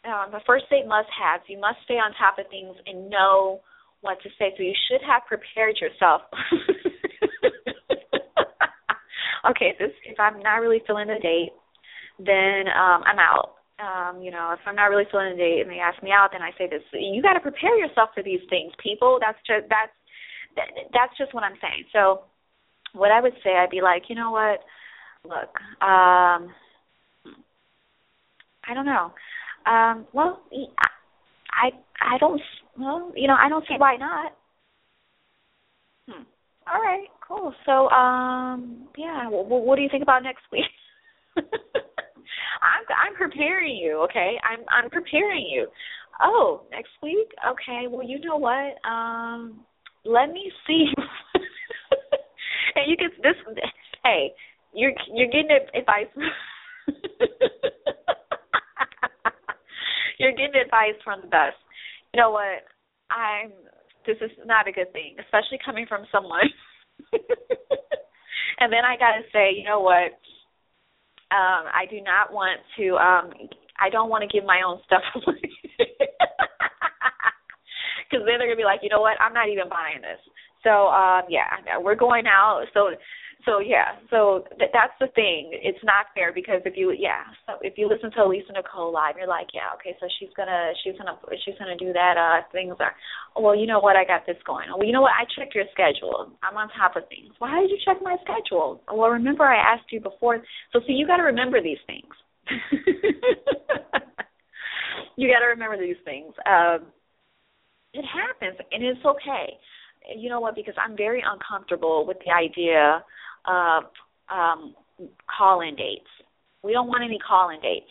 Um, 0.09 0.33
the 0.33 0.41
first 0.47 0.69
date 0.71 0.87
must 0.87 1.09
have 1.19 1.41
you 1.49 1.59
must 1.59 1.79
stay 1.85 1.95
on 1.95 2.13
top 2.19 2.39
of 2.39 2.47
things 2.51 2.77
and 2.87 3.09
know 3.11 3.61
what 4.01 4.21
to 4.23 4.29
say. 4.39 4.53
So 4.57 4.63
you 4.63 4.75
should 4.89 5.01
have 5.07 5.23
prepared 5.27 5.79
yourself. 5.81 6.23
okay, 9.51 9.75
this 9.79 9.91
if 10.05 10.19
I'm 10.21 10.41
not 10.41 10.61
really 10.61 10.83
feeling 10.87 11.09
the 11.09 11.19
date, 11.23 11.53
then 12.19 12.69
um 12.69 13.03
I'm 13.05 13.19
out. 13.19 13.55
Um, 13.81 14.23
you 14.23 14.31
know, 14.31 14.53
if 14.53 14.61
I'm 14.67 14.77
not 14.77 14.87
really 14.91 15.05
feeling 15.11 15.33
the 15.33 15.37
date 15.37 15.61
and 15.63 15.71
they 15.71 15.81
ask 15.81 16.01
me 16.03 16.11
out, 16.13 16.31
then 16.33 16.43
I 16.43 16.51
say 16.57 16.69
this: 16.69 16.83
you 16.93 17.21
got 17.23 17.35
to 17.35 17.41
prepare 17.41 17.77
yourself 17.77 18.11
for 18.15 18.23
these 18.23 18.41
things, 18.49 18.73
people. 18.83 19.19
That's 19.21 19.39
just 19.47 19.69
that's 19.69 19.91
that, 20.57 20.69
that's 20.93 21.19
just 21.19 21.35
what 21.35 21.43
I'm 21.43 21.59
saying. 21.61 21.85
So, 21.93 22.23
what 22.93 23.11
I 23.11 23.21
would 23.21 23.35
say, 23.43 23.57
I'd 23.57 23.71
be 23.71 23.83
like, 23.83 24.05
you 24.09 24.15
know 24.15 24.31
what? 24.31 24.61
Look, 25.25 25.51
um, 25.83 26.55
I 28.63 28.75
don't 28.75 28.87
know. 28.87 29.13
Um, 29.67 30.07
well, 30.13 30.41
I 31.51 31.71
I 32.01 32.19
don't 32.19 32.41
well, 32.79 33.13
you 33.17 33.27
know, 33.27 33.37
I 33.39 33.49
don't 33.49 33.65
see 33.67 33.75
why 33.77 33.97
not. 33.97 34.33
Hmm. 36.09 36.23
All 36.73 36.81
right, 36.81 37.09
cool. 37.27 37.53
So, 37.67 37.89
um, 37.91 38.89
yeah, 38.97 39.29
well, 39.29 39.45
what 39.45 39.77
do 39.77 39.83
you 39.83 39.89
think 39.91 40.03
about 40.03 40.23
next 40.23 40.43
week? 40.53 40.65
Preparing 43.35 43.77
you, 43.77 44.01
okay? 44.05 44.39
I'm 44.49 44.61
I'm 44.71 44.91
preparing 44.91 45.47
you. 45.51 45.67
Oh, 46.23 46.63
next 46.71 46.91
week? 47.03 47.29
Okay. 47.45 47.87
Well, 47.89 48.07
you 48.07 48.21
know 48.21 48.37
what? 48.37 48.79
Um, 48.89 49.65
let 50.05 50.29
me 50.31 50.53
see. 50.67 50.87
and 52.77 52.85
you 52.87 52.97
get 52.97 53.11
this. 53.23 53.35
Hey, 54.05 54.33
you're 54.73 54.93
you're 55.13 55.27
getting 55.27 55.49
advice. 55.75 56.07
you're 60.19 60.33
getting 60.33 60.61
advice 60.65 60.95
from 61.03 61.23
the 61.23 61.29
best. 61.29 61.57
You 62.13 62.21
know 62.21 62.31
what? 62.31 62.63
I'm. 63.11 63.51
This 64.07 64.17
is 64.21 64.31
not 64.47 64.69
a 64.69 64.73
good 64.73 64.93
thing, 64.93 65.17
especially 65.19 65.59
coming 65.65 65.87
from 65.89 66.05
someone. 66.13 66.49
and 68.61 68.73
then 68.73 68.85
I 68.85 68.97
gotta 68.97 69.23
say, 69.33 69.53
you 69.57 69.65
know 69.65 69.81
what? 69.81 70.13
Um, 71.35 71.67
I 71.75 71.87
do 71.91 72.01
not 72.01 72.33
want 72.33 72.61
to. 72.79 72.95
Um, 72.95 73.51
I 73.81 73.91
don't 73.91 74.09
want 74.09 74.23
to 74.23 74.31
give 74.31 74.47
my 74.47 74.63
own 74.63 74.79
stuff 74.87 75.03
away. 75.17 75.43
Because 78.07 78.23
then 78.25 78.39
they're 78.39 78.47
gonna 78.47 78.57
be 78.57 78.63
like, 78.63 78.81
you 78.83 78.89
know 78.89 79.01
what? 79.01 79.19
I'm 79.21 79.35
not 79.35 79.49
even 79.49 79.69
buying 79.69 80.01
this. 80.01 80.23
So 80.63 80.89
um, 80.95 81.23
yeah, 81.29 81.51
we're 81.83 81.99
going 81.99 82.27
out. 82.27 82.63
So 82.73 82.95
so 83.45 83.61
yeah, 83.61 84.01
so 84.11 84.45
th- 84.59 84.71
that's 84.73 84.93
the 85.01 85.09
thing. 85.15 85.53
It's 85.53 85.83
not 85.85 86.07
fair 86.15 86.33
because 86.33 86.63
if 86.65 86.77
you 86.77 86.93
yeah, 86.93 87.25
so 87.47 87.55
if 87.61 87.77
you 87.77 87.89
listen 87.89 88.11
to 88.13 88.27
Lisa 88.27 88.53
Nicole 88.53 88.93
live, 88.93 89.17
you're 89.17 89.29
like, 89.29 89.49
yeah, 89.53 89.73
okay, 89.77 89.97
so 90.01 90.07
she's 90.19 90.31
gonna 90.37 90.73
she's 90.83 90.97
gonna 90.97 91.17
she's 91.45 91.55
gonna 91.59 91.77
do 91.77 91.93
that. 91.93 92.17
Uh, 92.17 92.43
things 92.53 92.75
are, 92.81 92.95
well, 93.37 93.55
you 93.55 93.67
know 93.67 93.81
what, 93.81 93.97
I 93.97 94.05
got 94.05 94.27
this 94.27 94.37
going. 94.47 94.69
Well, 94.73 94.85
you 94.85 94.93
know 94.93 95.03
what, 95.03 95.13
I 95.13 95.25
checked 95.37 95.55
your 95.55 95.65
schedule. 95.73 96.33
I'm 96.43 96.57
on 96.57 96.69
top 96.77 96.97
of 96.97 97.09
things. 97.09 97.35
Why 97.39 97.61
did 97.61 97.71
you 97.71 97.79
check 97.85 97.99
my 98.03 98.17
schedule? 98.25 98.81
Well, 98.93 99.11
remember 99.11 99.45
I 99.45 99.75
asked 99.75 99.93
you 99.93 100.01
before. 100.01 100.43
So 100.73 100.81
see, 100.87 100.95
you 100.95 101.07
got 101.07 101.19
to 101.19 101.25
remember 101.25 101.63
these 101.63 101.79
things. 101.87 102.13
you 105.17 105.29
got 105.29 105.41
to 105.41 105.47
remember 105.53 105.79
these 105.79 106.01
things. 106.05 106.33
Um, 106.47 106.87
it 107.93 108.05
happens, 108.05 108.59
and 108.73 108.83
it's 108.83 109.05
okay. 109.05 109.59
You 110.17 110.29
know 110.29 110.41
what? 110.41 110.55
Because 110.55 110.75
I'm 110.77 110.97
very 110.97 111.23
uncomfortable 111.25 112.05
with 112.07 112.19
the 112.25 112.33
idea 112.33 113.03
uh, 113.45 113.81
um, 114.33 114.75
call-in 115.27 115.77
dates. 115.77 116.09
We 116.63 116.73
don't 116.73 116.89
want 116.89 117.05
any 117.05 117.19
call-in 117.19 117.61
dates. 117.61 117.91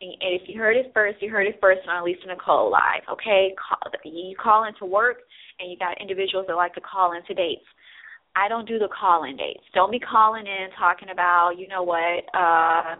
And 0.00 0.14
if 0.20 0.42
you 0.48 0.60
heard 0.60 0.76
it 0.76 0.90
first, 0.92 1.22
you 1.22 1.30
heard 1.30 1.46
it 1.46 1.58
first 1.60 1.80
on 1.88 2.04
Lisa 2.04 2.26
Nicole 2.26 2.70
Live. 2.70 3.02
Okay, 3.12 3.54
call, 3.56 3.92
you 4.04 4.36
call 4.36 4.64
into 4.64 4.84
work, 4.84 5.18
and 5.58 5.70
you 5.70 5.78
got 5.78 6.00
individuals 6.00 6.46
that 6.48 6.56
like 6.56 6.74
to 6.74 6.80
call 6.80 7.12
into 7.12 7.32
dates. 7.32 7.64
I 8.36 8.48
don't 8.48 8.66
do 8.66 8.78
the 8.78 8.88
call-in 8.88 9.36
dates. 9.36 9.62
Don't 9.74 9.92
be 9.92 10.00
calling 10.00 10.46
in 10.46 10.68
talking 10.78 11.08
about, 11.10 11.52
you 11.56 11.68
know 11.68 11.84
what, 11.84 12.24
uh, 12.34 12.96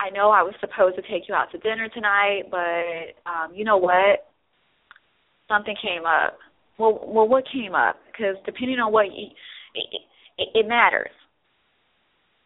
I 0.00 0.08
know 0.14 0.30
I 0.30 0.42
was 0.42 0.54
supposed 0.60 0.96
to 0.96 1.02
take 1.02 1.28
you 1.28 1.34
out 1.34 1.52
to 1.52 1.58
dinner 1.58 1.88
tonight, 1.92 2.44
but 2.50 3.20
um, 3.28 3.52
you 3.54 3.64
know 3.64 3.76
what? 3.76 4.24
Something 5.46 5.76
came 5.82 6.06
up. 6.06 6.38
Well, 6.78 7.04
well, 7.04 7.28
what 7.28 7.44
came 7.52 7.74
up? 7.74 7.96
Because 8.06 8.36
depending 8.46 8.78
on 8.78 8.92
what 8.92 9.12
you, 9.12 9.28
it, 10.40 10.48
it 10.54 10.68
matters 10.68 11.12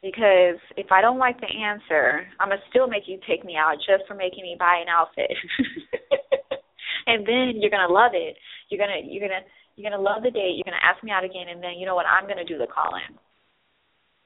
because 0.04 0.60
if 0.76 0.92
I 0.92 1.00
don't 1.00 1.18
like 1.18 1.40
the 1.40 1.48
answer, 1.48 2.28
I'm 2.38 2.50
gonna 2.50 2.60
still 2.68 2.86
make 2.86 3.04
you 3.06 3.18
take 3.26 3.42
me 3.42 3.56
out 3.56 3.80
just 3.80 4.04
for 4.06 4.14
making 4.14 4.44
me 4.44 4.54
buy 4.58 4.82
an 4.84 4.92
outfit. 4.92 5.32
and 7.06 7.26
then 7.26 7.56
you're 7.56 7.72
gonna 7.72 7.92
love 7.92 8.12
it. 8.12 8.36
You're 8.68 8.78
gonna 8.78 9.00
you're 9.00 9.26
gonna 9.26 9.40
you're 9.76 9.90
gonna 9.90 10.02
love 10.02 10.22
the 10.22 10.30
date. 10.30 10.60
You're 10.60 10.68
gonna 10.68 10.84
ask 10.84 11.02
me 11.02 11.10
out 11.10 11.24
again, 11.24 11.48
and 11.48 11.62
then 11.62 11.80
you 11.80 11.86
know 11.86 11.94
what? 11.94 12.04
I'm 12.04 12.28
gonna 12.28 12.44
do 12.44 12.58
the 12.58 12.68
call 12.68 12.92
in. 13.00 13.16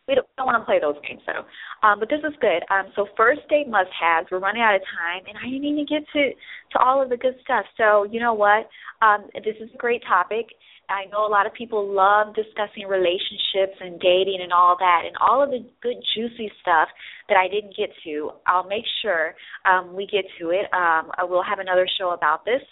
We 0.08 0.16
don't, 0.16 0.26
don't 0.36 0.46
want 0.46 0.58
to 0.58 0.64
play 0.64 0.80
those 0.80 0.96
games 1.06 1.22
though. 1.28 1.44
Um, 1.86 2.00
but 2.00 2.08
this 2.08 2.24
is 2.26 2.34
good. 2.40 2.64
Um, 2.74 2.90
so 2.96 3.06
first 3.14 3.46
date 3.48 3.68
must 3.68 3.92
haves. 3.94 4.26
We're 4.32 4.40
running 4.40 4.62
out 4.62 4.74
of 4.74 4.82
time, 4.98 5.28
and 5.28 5.38
I 5.38 5.46
didn't 5.46 5.68
even 5.68 5.86
get 5.86 6.02
to 6.10 6.34
to 6.74 6.76
all 6.82 6.98
of 7.00 7.08
the 7.08 7.16
good 7.16 7.38
stuff. 7.44 7.64
So 7.76 8.02
you 8.02 8.18
know 8.18 8.34
what? 8.34 8.66
Um, 8.98 9.30
this 9.46 9.54
is 9.60 9.70
a 9.72 9.78
great 9.78 10.02
topic. 10.08 10.50
I 10.88 11.04
know 11.12 11.26
a 11.26 11.28
lot 11.28 11.46
of 11.46 11.52
people 11.52 11.86
love 11.86 12.34
discussing 12.34 12.88
relationships 12.88 13.76
and 13.80 14.00
dating 14.00 14.40
and 14.42 14.52
all 14.52 14.76
that, 14.78 15.02
and 15.06 15.14
all 15.20 15.42
of 15.42 15.50
the 15.50 15.64
good, 15.82 15.96
juicy 16.14 16.50
stuff 16.62 16.88
that 17.28 17.36
I 17.36 17.48
didn't 17.48 17.76
get 17.76 17.90
to. 18.04 18.30
I'll 18.46 18.66
make 18.66 18.84
sure 19.02 19.34
um, 19.64 19.94
we 19.94 20.06
get 20.06 20.24
to 20.40 20.50
it. 20.50 20.72
Um, 20.72 21.10
we'll 21.28 21.42
have 21.42 21.58
another 21.58 21.86
show 21.98 22.10
about 22.10 22.44
this. 22.44 22.62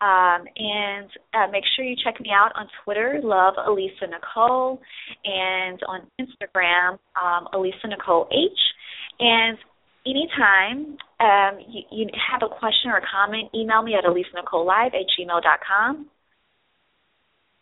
Um, 0.00 0.44
and 0.56 1.08
uh, 1.32 1.50
make 1.50 1.64
sure 1.74 1.84
you 1.84 1.96
check 2.04 2.20
me 2.20 2.28
out 2.30 2.50
on 2.54 2.66
Twitter, 2.84 3.20
love 3.22 3.54
Alisa 3.56 4.10
Nicole, 4.10 4.80
and 5.24 5.80
on 5.88 6.02
Instagram, 6.20 6.98
um, 7.16 7.48
Alisa 7.54 7.88
Nicole 7.88 8.28
H. 8.30 8.58
And 9.20 9.56
anytime 10.04 10.98
um, 11.20 11.60
you, 11.66 11.82
you 11.90 12.06
have 12.30 12.42
a 12.42 12.54
question 12.54 12.90
or 12.90 13.00
comment, 13.00 13.48
email 13.54 13.82
me 13.82 13.94
at 13.94 14.04
Live 14.04 14.92
at 14.92 15.06
gmail.com 15.18 16.10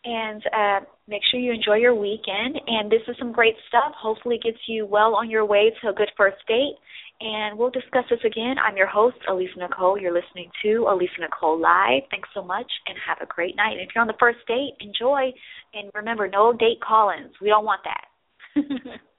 and 0.05 0.43
uh, 0.53 0.79
make 1.07 1.21
sure 1.31 1.39
you 1.39 1.53
enjoy 1.53 1.75
your 1.75 1.95
weekend. 1.95 2.59
And 2.67 2.91
this 2.91 3.01
is 3.07 3.15
some 3.19 3.31
great 3.31 3.55
stuff. 3.67 3.93
Hopefully, 3.97 4.35
it 4.35 4.43
gets 4.43 4.59
you 4.67 4.85
well 4.85 5.15
on 5.15 5.29
your 5.29 5.45
way 5.45 5.71
to 5.81 5.89
a 5.89 5.93
good 5.93 6.11
first 6.17 6.37
date. 6.47 6.75
And 7.21 7.57
we'll 7.57 7.69
discuss 7.69 8.03
this 8.09 8.19
again. 8.25 8.55
I'm 8.59 8.75
your 8.75 8.87
host, 8.87 9.15
Alisa 9.29 9.57
Nicole. 9.57 9.97
You're 9.99 10.13
listening 10.13 10.49
to 10.63 10.85
Alisa 10.89 11.21
Nicole 11.21 11.59
Live. 11.59 12.03
Thanks 12.11 12.27
so 12.33 12.43
much, 12.43 12.69
and 12.87 12.97
have 13.07 13.19
a 13.21 13.33
great 13.33 13.55
night. 13.55 13.73
And 13.73 13.81
if 13.81 13.89
you're 13.95 14.01
on 14.01 14.07
the 14.07 14.19
first 14.19 14.39
date, 14.47 14.73
enjoy. 14.81 15.31
And 15.73 15.89
remember, 15.93 16.27
no 16.27 16.51
date 16.51 16.81
call 16.85 17.11
ins. 17.11 17.33
We 17.41 17.47
don't 17.47 17.65
want 17.65 17.81
that. 17.85 18.61